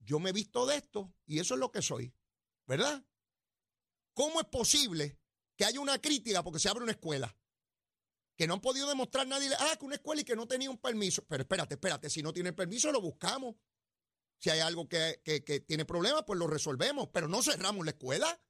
yo 0.00 0.18
me 0.18 0.30
he 0.30 0.32
visto 0.32 0.66
de 0.66 0.76
esto 0.76 1.14
y 1.26 1.38
eso 1.38 1.54
es 1.54 1.60
lo 1.60 1.70
que 1.70 1.82
soy. 1.82 2.12
¿Verdad? 2.68 3.02
¿Cómo 4.12 4.40
es 4.40 4.46
posible 4.46 5.18
que 5.56 5.64
haya 5.64 5.80
una 5.80 5.98
crítica 6.00 6.44
porque 6.44 6.60
se 6.60 6.68
abre 6.68 6.82
una 6.84 6.92
escuela? 6.92 7.34
Que 8.36 8.46
no 8.46 8.54
han 8.54 8.60
podido 8.60 8.86
demostrar 8.86 9.26
nadie, 9.26 9.50
ah, 9.58 9.76
que 9.78 9.86
una 9.86 9.96
escuela 9.96 10.20
y 10.20 10.24
que 10.24 10.36
no 10.36 10.46
tenía 10.46 10.70
un 10.70 10.78
permiso. 10.78 11.24
Pero 11.26 11.42
espérate, 11.42 11.74
espérate, 11.74 12.10
si 12.10 12.22
no 12.22 12.32
tiene 12.32 12.52
permiso 12.52 12.92
lo 12.92 13.00
buscamos. 13.00 13.56
Si 14.38 14.50
hay 14.50 14.60
algo 14.60 14.86
que, 14.88 15.20
que 15.24 15.60
tiene 15.60 15.84
problemas, 15.84 16.22
pues 16.24 16.38
lo 16.38 16.46
resolvemos, 16.46 17.08
pero 17.08 17.26
no 17.26 17.42
cerramos 17.42 17.84
la 17.84 17.92
escuela. 17.92 18.40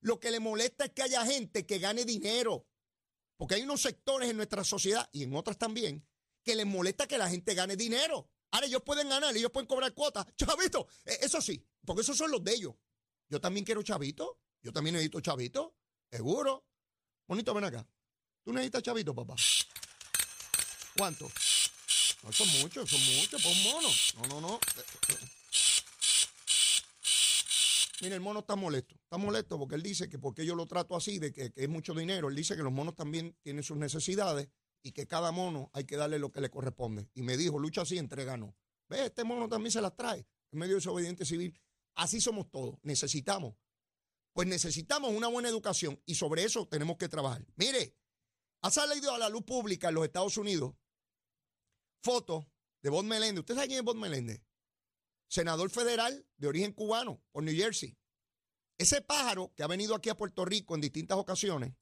Lo 0.00 0.18
que 0.18 0.30
le 0.30 0.40
molesta 0.40 0.86
es 0.86 0.90
que 0.90 1.02
haya 1.02 1.24
gente 1.24 1.64
que 1.64 1.78
gane 1.78 2.04
dinero. 2.04 2.66
Porque 3.38 3.54
hay 3.54 3.62
unos 3.62 3.80
sectores 3.80 4.28
en 4.28 4.36
nuestra 4.36 4.64
sociedad 4.64 5.08
y 5.12 5.22
en 5.22 5.34
otras 5.34 5.56
también 5.56 6.06
que 6.42 6.56
les 6.56 6.66
molesta 6.66 7.06
que 7.06 7.16
la 7.16 7.30
gente 7.30 7.54
gane 7.54 7.76
dinero. 7.76 8.28
Ahora 8.50 8.66
ellos 8.66 8.82
pueden 8.82 9.08
ganar, 9.08 9.34
ellos 9.34 9.52
pueden 9.52 9.68
cobrar 9.68 9.94
cuotas. 9.94 10.26
Chavito, 10.36 10.88
e, 11.04 11.24
eso 11.24 11.40
sí, 11.40 11.64
porque 11.86 12.02
esos 12.02 12.18
son 12.18 12.30
los 12.30 12.42
de 12.42 12.54
ellos. 12.54 12.74
Yo 13.32 13.40
también 13.40 13.64
quiero 13.64 13.82
chavito. 13.82 14.40
Yo 14.60 14.74
también 14.74 14.92
necesito 14.92 15.18
chavito. 15.22 15.74
Seguro. 16.10 16.66
Bonito, 17.26 17.54
ven 17.54 17.64
acá. 17.64 17.88
¿Tú 18.44 18.52
necesitas 18.52 18.82
chavito, 18.82 19.14
papá? 19.14 19.34
¿Cuánto? 20.98 21.30
No 22.24 22.30
son 22.30 22.46
muchos, 22.60 22.90
son 22.90 23.00
muchos, 23.16 23.42
por 23.42 23.52
un 23.52 23.62
mono. 23.62 23.88
No, 24.16 24.28
no, 24.28 24.40
no. 24.42 24.60
Mira, 28.02 28.16
el 28.16 28.20
mono 28.20 28.40
está 28.40 28.54
molesto. 28.54 28.96
Está 28.96 29.16
molesto 29.16 29.58
porque 29.58 29.76
él 29.76 29.82
dice 29.82 30.10
que 30.10 30.18
porque 30.18 30.44
yo 30.44 30.54
lo 30.54 30.66
trato 30.66 30.94
así, 30.94 31.18
de 31.18 31.32
que, 31.32 31.54
es 31.56 31.68
mucho 31.70 31.94
dinero, 31.94 32.28
él 32.28 32.34
dice 32.34 32.54
que 32.54 32.62
los 32.62 32.72
monos 32.72 32.94
también 32.94 33.34
tienen 33.40 33.62
sus 33.62 33.78
necesidades 33.78 34.50
y 34.82 34.92
que 34.92 35.06
cada 35.06 35.32
mono 35.32 35.70
hay 35.72 35.84
que 35.84 35.96
darle 35.96 36.18
lo 36.18 36.30
que 36.30 36.42
le 36.42 36.50
corresponde. 36.50 37.08
Y 37.14 37.22
me 37.22 37.38
dijo, 37.38 37.58
lucha 37.58 37.80
así, 37.80 37.96
entrega 37.96 38.36
no. 38.36 38.54
Ve, 38.90 39.06
este 39.06 39.24
mono 39.24 39.48
también 39.48 39.72
se 39.72 39.80
las 39.80 39.96
trae. 39.96 40.26
En 40.50 40.58
medio 40.58 40.74
desobediente 40.74 41.24
civil. 41.24 41.58
Así 41.94 42.20
somos 42.20 42.50
todos. 42.50 42.78
Necesitamos. 42.82 43.54
Pues 44.32 44.48
necesitamos 44.48 45.12
una 45.12 45.28
buena 45.28 45.48
educación 45.48 46.00
y 46.06 46.14
sobre 46.14 46.44
eso 46.44 46.66
tenemos 46.66 46.96
que 46.96 47.08
trabajar. 47.08 47.44
Mire, 47.56 47.96
ha 48.62 48.70
salido 48.70 49.14
a 49.14 49.18
la 49.18 49.28
luz 49.28 49.42
pública 49.42 49.88
en 49.88 49.94
los 49.94 50.04
Estados 50.04 50.36
Unidos 50.36 50.74
fotos 52.02 52.46
de 52.82 52.90
Bob 52.90 53.04
Meléndez. 53.04 53.40
¿Usted 53.40 53.54
sabe 53.54 53.66
quién 53.68 53.78
es 53.80 53.84
Bob 53.84 53.96
Meléndez? 53.96 54.42
Senador 55.28 55.70
federal 55.70 56.26
de 56.36 56.48
origen 56.48 56.72
cubano 56.72 57.22
por 57.30 57.42
New 57.42 57.54
Jersey. 57.54 57.96
Ese 58.78 59.00
pájaro 59.02 59.52
que 59.54 59.62
ha 59.62 59.66
venido 59.66 59.94
aquí 59.94 60.08
a 60.08 60.16
Puerto 60.16 60.44
Rico 60.44 60.74
en 60.74 60.80
distintas 60.80 61.18
ocasiones, 61.18 61.74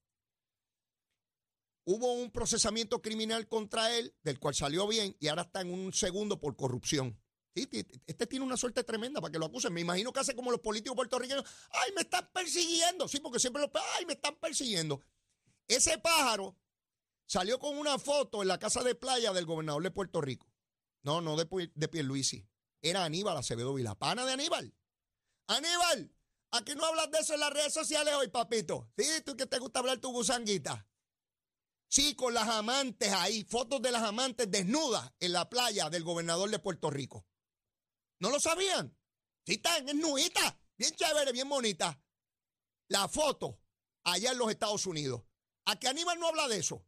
hubo 1.85 2.13
un 2.13 2.31
procesamiento 2.31 3.01
criminal 3.01 3.49
contra 3.49 3.97
él, 3.97 4.15
del 4.23 4.39
cual 4.39 4.55
salió 4.55 4.87
bien, 4.87 5.17
y 5.19 5.29
ahora 5.29 5.43
está 5.43 5.63
en 5.63 5.73
un 5.73 5.93
segundo 5.93 6.39
por 6.39 6.57
corrupción. 6.57 7.21
Este 7.55 8.27
tiene 8.27 8.45
una 8.45 8.57
suerte 8.57 8.85
tremenda 8.85 9.21
para 9.21 9.33
que 9.33 9.39
lo 9.39 9.47
acusen. 9.47 9.73
Me 9.73 9.81
imagino 9.81 10.13
que 10.13 10.21
hace 10.21 10.37
como 10.37 10.51
los 10.51 10.61
políticos 10.61 10.95
puertorriqueños. 10.95 11.45
¡Ay, 11.73 11.93
me 11.95 12.03
están 12.03 12.29
persiguiendo! 12.33 13.09
Sí, 13.09 13.21
porque 13.21 13.41
siempre 13.41 13.63
los. 13.63 13.71
¡Ay, 13.99 14.07
me 14.07 14.13
están 14.13 14.37
persiguiendo! 14.37 15.01
Ese 15.67 15.99
pájaro 15.99 16.57
salió 17.27 17.59
con 17.59 17.77
una 17.77 17.99
foto 17.99 18.43
en 18.43 18.49
la 18.49 18.59
casa 18.59 18.83
de 18.83 18.95
playa 18.95 19.33
del 19.33 19.47
gobernador 19.47 19.83
de 19.83 19.91
Puerto 19.91 20.21
Rico. 20.21 20.47
No, 21.03 21.21
no 21.21 21.37
de, 21.37 21.71
de 21.75 21.89
Pierluisi. 21.89 22.47
Era 22.83 23.05
Aníbal 23.05 23.37
Acevedo 23.37 23.75
Vila. 23.75 23.95
Pana 23.95 24.25
de 24.25 24.33
Aníbal. 24.33 24.75
Aníbal, 25.47 26.15
¿a 26.53 26.65
qué 26.65 26.75
no 26.75 26.85
hablas 26.85 27.11
de 27.11 27.19
eso 27.19 27.35
en 27.35 27.41
las 27.41 27.53
redes 27.53 27.73
sociales 27.73 28.15
hoy, 28.15 28.29
papito? 28.29 28.91
Sí, 28.97 29.05
tú 29.25 29.37
que 29.37 29.47
te 29.47 29.59
gusta 29.59 29.81
hablar 29.81 29.99
tu 29.99 30.13
gusanguita. 30.13 30.87
Sí, 31.89 32.15
con 32.15 32.33
las 32.35 32.49
amantes 32.49 33.13
ahí, 33.13 33.43
fotos 33.43 33.83
de 33.83 33.91
las 33.91 34.05
amantes 34.05 34.49
desnudas 34.49 35.13
en 35.19 35.33
la 35.33 35.51
playa 35.51 35.91
del 35.91 36.05
gobernador 36.05 36.49
de 36.49 36.61
Puerto 36.61 36.89
Rico. 36.89 37.27
¿No 38.21 38.31
lo 38.31 38.39
sabían? 38.39 38.97
Sí, 39.45 39.55
están, 39.55 39.89
es 39.89 39.95
nudita, 39.95 40.59
bien 40.77 40.95
chévere, 40.95 41.33
bien 41.33 41.49
bonita. 41.49 42.01
La 42.89 43.09
foto 43.09 43.61
allá 44.05 44.33
en 44.33 44.39
los 44.39 44.51
Estados 44.51 44.87
Unidos. 44.87 45.23
¿A 45.65 45.79
qué 45.79 45.89
Aníbal 45.89 46.19
no 46.21 46.29
habla 46.29 46.47
de 46.49 46.59
eso? 46.59 46.87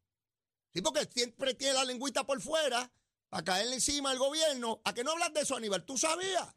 Sí, 0.72 0.82
porque 0.82 1.08
siempre 1.12 1.54
tiene 1.54 1.74
la 1.74 1.84
lengüita 1.84 2.24
por 2.24 2.40
fuera 2.40 2.92
para 3.28 3.44
caerle 3.44 3.74
encima 3.74 4.10
al 4.10 4.18
gobierno. 4.18 4.82
¿A 4.84 4.92
qué 4.92 5.04
no 5.04 5.12
hablas 5.12 5.32
de 5.32 5.40
eso, 5.40 5.56
Aníbal? 5.56 5.84
¿Tú 5.84 5.96
sabías? 5.96 6.54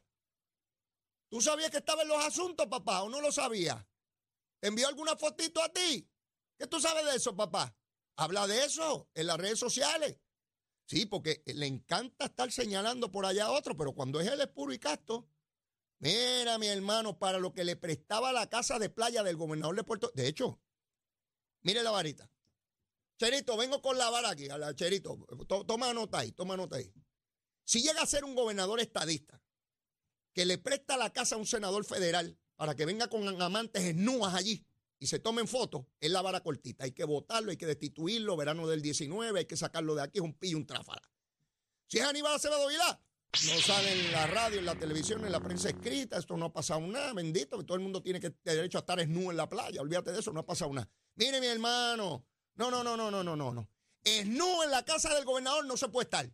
¿Tú 1.30 1.40
sabías 1.40 1.70
que 1.70 1.78
estaba 1.78 2.02
en 2.02 2.08
los 2.08 2.24
asuntos, 2.24 2.66
papá, 2.66 3.02
o 3.02 3.08
no 3.08 3.20
lo 3.20 3.32
sabías? 3.32 3.84
¿Te 4.60 4.68
envió 4.68 4.88
alguna 4.88 5.16
fotito 5.16 5.62
a 5.62 5.72
ti? 5.72 6.08
¿Qué 6.58 6.66
tú 6.66 6.80
sabes 6.80 7.04
de 7.04 7.16
eso, 7.16 7.34
papá? 7.34 7.76
Habla 8.16 8.46
de 8.46 8.64
eso 8.64 9.08
en 9.14 9.26
las 9.26 9.38
redes 9.38 9.58
sociales. 9.58 10.18
Sí, 10.86 11.04
porque 11.04 11.42
le 11.46 11.66
encanta 11.66 12.26
estar 12.26 12.50
señalando 12.52 13.10
por 13.10 13.26
allá 13.26 13.46
a 13.46 13.50
otro, 13.50 13.76
pero 13.76 13.92
cuando 13.92 14.20
es 14.20 14.28
él 14.28 14.40
es 14.40 14.46
puro 14.46 14.72
y 14.72 14.78
casto. 14.78 15.28
Mira, 15.98 16.58
mi 16.58 16.68
hermano, 16.68 17.18
para 17.18 17.38
lo 17.38 17.52
que 17.52 17.64
le 17.64 17.74
prestaba 17.74 18.32
la 18.32 18.48
casa 18.48 18.78
de 18.78 18.88
playa 18.88 19.22
del 19.22 19.36
gobernador 19.36 19.74
de 19.74 19.82
Puerto 19.82 20.12
De 20.14 20.28
hecho, 20.28 20.60
mire 21.62 21.82
la 21.82 21.90
varita. 21.90 22.30
Cherito, 23.18 23.56
vengo 23.56 23.80
con 23.80 23.96
la 23.96 24.10
vara 24.10 24.30
aquí, 24.30 24.46
la 24.46 24.74
Cherito. 24.74 25.18
toma 25.66 25.92
nota 25.92 26.18
ahí, 26.18 26.32
toma 26.32 26.56
nota 26.56 26.76
ahí. 26.76 26.92
Si 27.64 27.82
llega 27.82 28.02
a 28.02 28.06
ser 28.06 28.24
un 28.24 28.34
gobernador 28.34 28.78
estadista 28.78 29.42
que 30.32 30.44
le 30.44 30.58
presta 30.58 30.96
la 30.96 31.12
casa 31.12 31.34
a 31.34 31.38
un 31.38 31.46
senador 31.46 31.84
federal 31.84 32.38
para 32.56 32.76
que 32.76 32.84
venga 32.84 33.08
con 33.08 33.26
amantes 33.40 33.82
esnúas 33.82 34.34
allí, 34.34 34.64
y 34.98 35.06
se 35.06 35.18
tomen 35.18 35.46
fotos, 35.46 35.84
es 36.00 36.10
la 36.10 36.22
vara 36.22 36.40
cortita. 36.40 36.84
Hay 36.84 36.92
que 36.92 37.04
votarlo, 37.04 37.50
hay 37.50 37.56
que 37.56 37.66
destituirlo, 37.66 38.36
verano 38.36 38.66
del 38.66 38.82
19, 38.82 39.38
hay 39.38 39.44
que 39.46 39.56
sacarlo 39.56 39.94
de 39.94 40.02
aquí, 40.02 40.18
es 40.18 40.24
un 40.24 40.34
pillo, 40.34 40.56
un 40.56 40.66
tráfala. 40.66 41.02
Si 41.86 41.98
es 41.98 42.04
Aníbal 42.04 42.34
Acevedo 42.34 42.66
Vilá, 42.68 43.00
no 43.32 43.60
sale 43.60 43.92
en 43.92 44.12
la 44.12 44.26
radio, 44.26 44.58
en 44.58 44.64
la 44.64 44.74
televisión, 44.74 45.24
en 45.24 45.32
la 45.32 45.40
prensa 45.40 45.68
escrita, 45.68 46.18
esto 46.18 46.36
no 46.36 46.46
ha 46.46 46.52
pasado 46.52 46.80
nada, 46.80 47.12
bendito, 47.12 47.58
que 47.58 47.64
todo 47.64 47.76
el 47.76 47.82
mundo 47.82 48.02
tiene 48.02 48.18
que 48.18 48.34
derecho 48.42 48.78
a 48.78 48.80
estar 48.80 48.98
esnudo 48.98 49.30
en 49.30 49.36
la 49.36 49.48
playa, 49.48 49.80
olvídate 49.80 50.12
de 50.12 50.20
eso, 50.20 50.32
no 50.32 50.40
ha 50.40 50.46
pasado 50.46 50.72
nada. 50.72 50.88
Mire 51.14 51.40
mi 51.40 51.46
hermano, 51.46 52.26
no, 52.54 52.70
no, 52.70 52.82
no, 52.82 52.96
no, 52.96 53.10
no, 53.10 53.22
no, 53.22 53.36
no, 53.36 53.52
no. 53.52 53.70
Esnudo 54.02 54.64
en 54.64 54.70
la 54.70 54.84
casa 54.84 55.14
del 55.14 55.24
gobernador 55.24 55.66
no 55.66 55.76
se 55.76 55.88
puede 55.88 56.04
estar. 56.04 56.30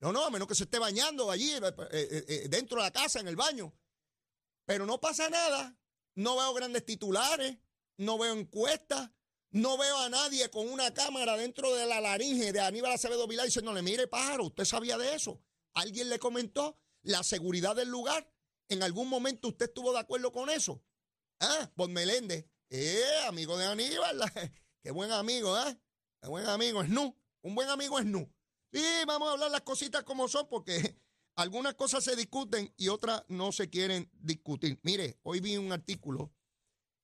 No, 0.00 0.12
no, 0.12 0.24
a 0.24 0.30
menos 0.30 0.48
que 0.48 0.54
se 0.54 0.64
esté 0.64 0.78
bañando 0.78 1.30
allí, 1.30 1.52
eh, 1.52 1.60
eh, 1.92 2.24
eh, 2.28 2.46
dentro 2.48 2.78
de 2.78 2.84
la 2.84 2.90
casa, 2.90 3.20
en 3.20 3.28
el 3.28 3.36
baño. 3.36 3.72
Pero 4.64 4.86
no 4.86 5.00
pasa 5.00 5.28
nada. 5.28 5.76
No 6.14 6.36
veo 6.36 6.52
grandes 6.54 6.84
titulares 6.84 7.56
no 7.96 8.18
veo 8.18 8.34
encuestas, 8.34 9.10
no 9.50 9.76
veo 9.76 9.98
a 9.98 10.08
nadie 10.08 10.50
con 10.50 10.68
una 10.68 10.94
cámara 10.94 11.36
dentro 11.36 11.74
de 11.74 11.86
la 11.86 12.00
laringe 12.00 12.52
de 12.52 12.60
Aníbal 12.60 12.92
Acevedo 12.92 13.26
Vilá 13.26 13.44
diciéndole, 13.44 13.82
mire 13.82 14.06
pájaro, 14.06 14.44
usted 14.44 14.64
sabía 14.64 14.96
de 14.96 15.14
eso. 15.14 15.42
¿Alguien 15.74 16.08
le 16.08 16.18
comentó 16.18 16.78
la 17.02 17.22
seguridad 17.22 17.76
del 17.76 17.88
lugar? 17.88 18.30
¿En 18.68 18.82
algún 18.82 19.08
momento 19.08 19.48
usted 19.48 19.66
estuvo 19.66 19.92
de 19.92 19.98
acuerdo 19.98 20.32
con 20.32 20.48
eso? 20.48 20.82
Ah, 21.40 21.70
Bon 21.76 21.92
Meléndez, 21.92 22.46
eh, 22.70 23.04
amigo 23.26 23.58
de 23.58 23.66
Aníbal, 23.66 24.20
qué 24.82 24.90
buen 24.90 25.12
amigo, 25.12 25.58
¿eh? 25.58 25.78
Qué 26.22 26.28
buen 26.28 26.46
amigo, 26.46 26.82
es 26.82 26.88
nu. 26.88 27.14
Un 27.42 27.54
buen 27.54 27.68
amigo 27.68 27.98
es 27.98 28.06
nu. 28.06 28.32
Sí, 28.72 28.82
vamos 29.06 29.28
a 29.28 29.32
hablar 29.32 29.50
las 29.50 29.62
cositas 29.62 30.04
como 30.04 30.28
son 30.28 30.48
porque 30.48 30.96
algunas 31.34 31.74
cosas 31.74 32.04
se 32.04 32.16
discuten 32.16 32.72
y 32.76 32.88
otras 32.88 33.24
no 33.28 33.52
se 33.52 33.68
quieren 33.68 34.10
discutir. 34.14 34.78
Mire, 34.82 35.18
hoy 35.24 35.40
vi 35.40 35.56
un 35.56 35.72
artículo 35.72 36.32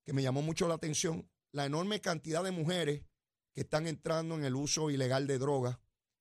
que 0.09 0.15
me 0.15 0.23
llamó 0.23 0.41
mucho 0.41 0.67
la 0.69 0.73
atención, 0.77 1.31
la 1.53 1.67
enorme 1.67 2.01
cantidad 2.01 2.43
de 2.43 2.51
mujeres 2.51 3.05
que 3.53 3.61
están 3.61 3.87
entrando 3.87 4.37
en 4.37 4.45
el 4.45 4.55
uso 4.55 4.89
ilegal 4.89 5.27
de 5.27 5.37
drogas 5.37 5.81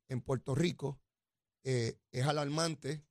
en 0.10 0.19
Puerto 0.19 0.56
Rico. 0.56 1.00
Eh, 1.63 1.97
es 2.12 2.26
alarmante. 2.26 3.06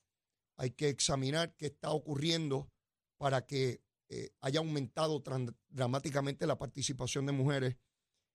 Hay 0.59 0.73
que 0.73 0.91
examinar 0.91 1.57
qué 1.57 1.65
está 1.65 1.93
ocurriendo 1.93 2.71
para 3.17 3.47
que 3.47 3.81
eh, 4.11 4.35
haya 4.43 4.59
aumentado 4.59 5.25
dramáticamente 5.71 6.47
la 6.47 6.59
participación 6.59 7.25
de 7.25 7.33
mujeres 7.33 7.79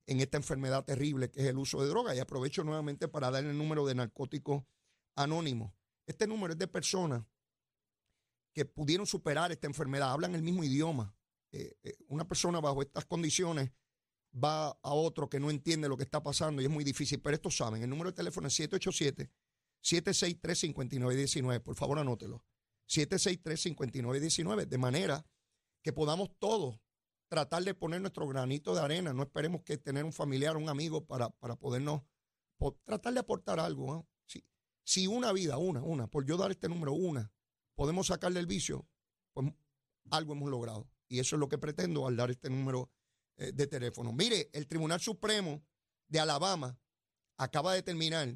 en 0.07 0.19
esta 0.19 0.37
enfermedad 0.37 0.83
terrible 0.83 1.29
que 1.29 1.41
es 1.41 1.45
el 1.45 1.59
uso 1.59 1.79
de 1.83 1.89
drogas. 1.89 2.15
Y 2.15 2.21
aprovecho 2.21 2.63
nuevamente 2.63 3.07
para 3.07 3.29
dar 3.29 3.45
el 3.45 3.55
número 3.55 3.85
de 3.85 3.93
narcóticos 3.93 4.63
anónimos. 5.15 5.73
Este 6.07 6.25
número 6.25 6.53
es 6.53 6.57
de 6.57 6.67
personas 6.67 7.23
que 8.51 8.65
pudieron 8.65 9.05
superar 9.05 9.51
esta 9.51 9.67
enfermedad, 9.67 10.11
hablan 10.11 10.33
el 10.33 10.41
mismo 10.41 10.63
idioma, 10.63 11.15
eh, 11.51 11.75
eh, 11.83 11.97
una 12.07 12.27
persona 12.27 12.59
bajo 12.59 12.81
estas 12.81 13.05
condiciones 13.05 13.71
va 14.33 14.69
a 14.69 14.93
otro 14.93 15.29
que 15.29 15.39
no 15.39 15.49
entiende 15.49 15.89
lo 15.89 15.97
que 15.97 16.03
está 16.03 16.23
pasando 16.23 16.61
y 16.61 16.65
es 16.65 16.71
muy 16.71 16.83
difícil. 16.83 17.21
Pero 17.21 17.35
estos 17.35 17.57
saben, 17.57 17.83
el 17.83 17.89
número 17.89 18.11
de 18.11 18.15
teléfono 18.15 18.47
es 18.47 18.59
787-763-5919. 19.83 21.61
Por 21.61 21.75
favor, 21.75 21.99
anótelo. 21.99 22.43
763-5919. 22.87 24.67
De 24.67 24.77
manera 24.77 25.25
que 25.81 25.93
podamos 25.93 26.29
todos 26.39 26.79
tratar 27.27 27.63
de 27.63 27.73
poner 27.73 28.01
nuestro 28.01 28.27
granito 28.27 28.75
de 28.75 28.81
arena. 28.81 29.13
No 29.13 29.23
esperemos 29.23 29.63
que 29.63 29.77
tener 29.77 30.03
un 30.05 30.13
familiar, 30.13 30.57
un 30.57 30.69
amigo 30.69 31.05
para, 31.05 31.29
para 31.29 31.55
podernos 31.55 32.01
tratar 32.83 33.13
de 33.13 33.19
aportar 33.19 33.59
algo. 33.59 34.07
Si, 34.25 34.45
si 34.83 35.07
una 35.07 35.31
vida, 35.33 35.57
una, 35.57 35.81
una, 35.81 36.07
por 36.07 36.25
yo 36.25 36.37
dar 36.37 36.51
este 36.51 36.69
número, 36.69 36.93
una, 36.93 37.33
podemos 37.75 38.07
sacarle 38.07 38.39
el 38.39 38.47
vicio, 38.47 38.87
pues 39.33 39.51
algo 40.09 40.33
hemos 40.33 40.49
logrado. 40.49 40.89
Y 41.11 41.19
eso 41.19 41.35
es 41.35 41.41
lo 41.41 41.49
que 41.49 41.57
pretendo 41.57 42.07
al 42.07 42.15
dar 42.15 42.31
este 42.31 42.49
número 42.49 42.89
eh, 43.35 43.51
de 43.51 43.67
teléfono. 43.67 44.13
Mire, 44.13 44.49
el 44.53 44.65
Tribunal 44.65 45.01
Supremo 45.01 45.61
de 46.07 46.21
Alabama 46.21 46.79
acaba 47.35 47.71
de 47.71 47.79
determinar 47.79 48.33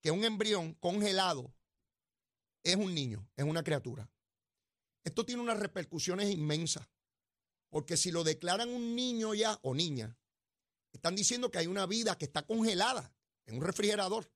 que 0.00 0.10
un 0.10 0.24
embrión 0.24 0.74
congelado 0.74 1.54
es 2.64 2.74
un 2.74 2.92
niño, 2.92 3.30
es 3.36 3.44
una 3.44 3.62
criatura. 3.62 4.10
Esto 5.04 5.24
tiene 5.24 5.42
unas 5.42 5.60
repercusiones 5.60 6.28
inmensas, 6.28 6.88
porque 7.70 7.96
si 7.96 8.10
lo 8.10 8.24
declaran 8.24 8.68
un 8.68 8.96
niño 8.96 9.32
ya 9.34 9.56
o 9.62 9.72
niña, 9.72 10.18
están 10.90 11.14
diciendo 11.14 11.52
que 11.52 11.58
hay 11.58 11.68
una 11.68 11.86
vida 11.86 12.18
que 12.18 12.24
está 12.24 12.44
congelada 12.44 13.14
en 13.44 13.58
un 13.58 13.62
refrigerador. 13.62 14.28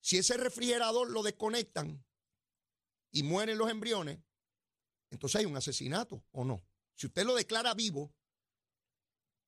Si 0.00 0.18
ese 0.18 0.36
refrigerador 0.36 1.10
lo 1.10 1.24
desconectan 1.24 2.06
y 3.10 3.24
mueren 3.24 3.58
los 3.58 3.70
embriones, 3.70 4.20
entonces 5.10 5.40
hay 5.40 5.46
un 5.46 5.56
asesinato 5.56 6.24
o 6.32 6.44
no. 6.44 6.62
Si 6.94 7.06
usted 7.06 7.24
lo 7.24 7.34
declara 7.34 7.74
vivo, 7.74 8.12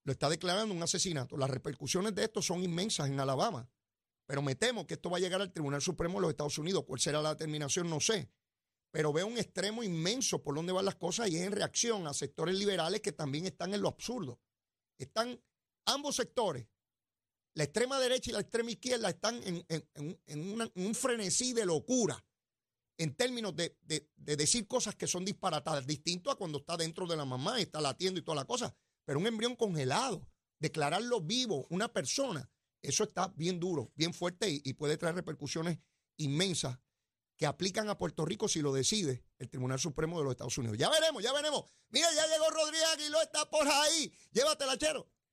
lo 0.05 0.13
está 0.13 0.29
declarando 0.29 0.75
un 0.75 0.83
asesinato. 0.83 1.37
Las 1.37 1.51
repercusiones 1.51 2.15
de 2.15 2.25
esto 2.25 2.41
son 2.41 2.63
inmensas 2.63 3.09
en 3.09 3.21
Alabama. 3.21 3.69
Pero 4.27 4.43
me 4.43 4.55
temo 4.55 4.87
que 4.87 4.95
esto 4.95 5.11
va 5.11 5.17
a 5.17 5.21
llegar 5.21 5.41
al 5.41 5.53
Tribunal 5.53 5.83
Supremo 5.83 6.19
de 6.19 6.23
los 6.23 6.31
Estados 6.31 6.57
Unidos. 6.59 6.85
¿Cuál 6.87 7.01
será 7.01 7.21
la 7.21 7.31
determinación? 7.31 7.91
No 7.91 8.01
sé. 8.01 8.31
Pero 8.93 9.13
veo 9.13 9.27
un 9.27 9.39
extremo 9.39 9.83
inmenso 9.83 10.43
por 10.43 10.55
dónde 10.55 10.73
van 10.73 10.85
las 10.85 10.97
cosas 10.97 11.29
y 11.29 11.37
es 11.37 11.43
en 11.43 11.53
reacción 11.53 12.07
a 12.07 12.15
sectores 12.15 12.57
liberales 12.57 13.01
que 13.01 13.13
también 13.13 13.47
están 13.47 13.75
en 13.75 13.83
lo 13.83 13.89
absurdo. 13.89 14.41
Están 14.99 15.41
ambos 15.87 16.17
sectores, 16.17 16.67
la 17.55 17.65
extrema 17.65 17.99
derecha 17.99 18.31
y 18.31 18.35
la 18.35 18.41
extrema 18.41 18.71
izquierda, 18.71 19.11
están 19.11 19.41
en, 19.45 20.71
un 20.75 20.95
frenesí 20.95 21.53
de 21.53 21.67
locura 21.67 22.25
en 23.01 23.15
términos 23.15 23.57
de, 23.57 23.75
decir 24.19 24.69
cosas 24.69 24.95
que 24.95 25.07
son 25.07 25.25
disparatadas, 25.25 25.87
distinto 25.87 26.31
a 26.31 26.37
cuando 26.37 26.59
está 26.59 26.77
dentro 26.77 27.07
de 27.07 27.17
la 27.17 27.25
mamá 27.25 27.59
y 27.59 27.63
está 27.63 27.81
latiendo 27.81 28.21
y 28.21 28.23
toda 28.23 28.37
la 28.37 28.45
cosa. 28.45 28.77
Pero 29.07 29.19
un 29.19 29.27
embrión 29.27 29.57
congelado, 29.57 30.29
declararlo 30.59 31.23
vivo, 31.23 31.67
una 31.71 31.91
persona, 31.91 32.51
eso 32.83 33.05
está 33.05 33.33
bien 33.37 33.59
duro, 33.59 33.91
bien 33.95 34.13
fuerte 34.13 34.51
y, 34.51 34.75
puede 34.75 34.99
traer 34.99 35.15
repercusiones 35.15 35.79
inmensas 36.19 36.79
que 37.39 37.47
aplican 37.47 37.89
a 37.89 37.97
Puerto 37.97 38.27
Rico 38.27 38.49
si 38.49 38.61
lo 38.61 38.71
decide 38.71 39.25
el 39.39 39.49
Tribunal 39.49 39.81
Supremo 39.81 40.19
de 40.19 40.25
los 40.25 40.33
Estados 40.33 40.59
Unidos. 40.59 40.77
Ya 40.77 40.91
veremos, 40.91 41.23
ya 41.23 41.33
veremos. 41.33 41.65
Mira, 41.89 42.07
ya 42.15 42.27
llegó 42.27 42.51
Rodríguez 42.51 42.87
Aguiló, 42.93 43.23
está 43.23 43.49
por 43.49 43.67
ahí. 43.67 44.13
Llévatela, 44.31 44.77
chero. 44.77 45.11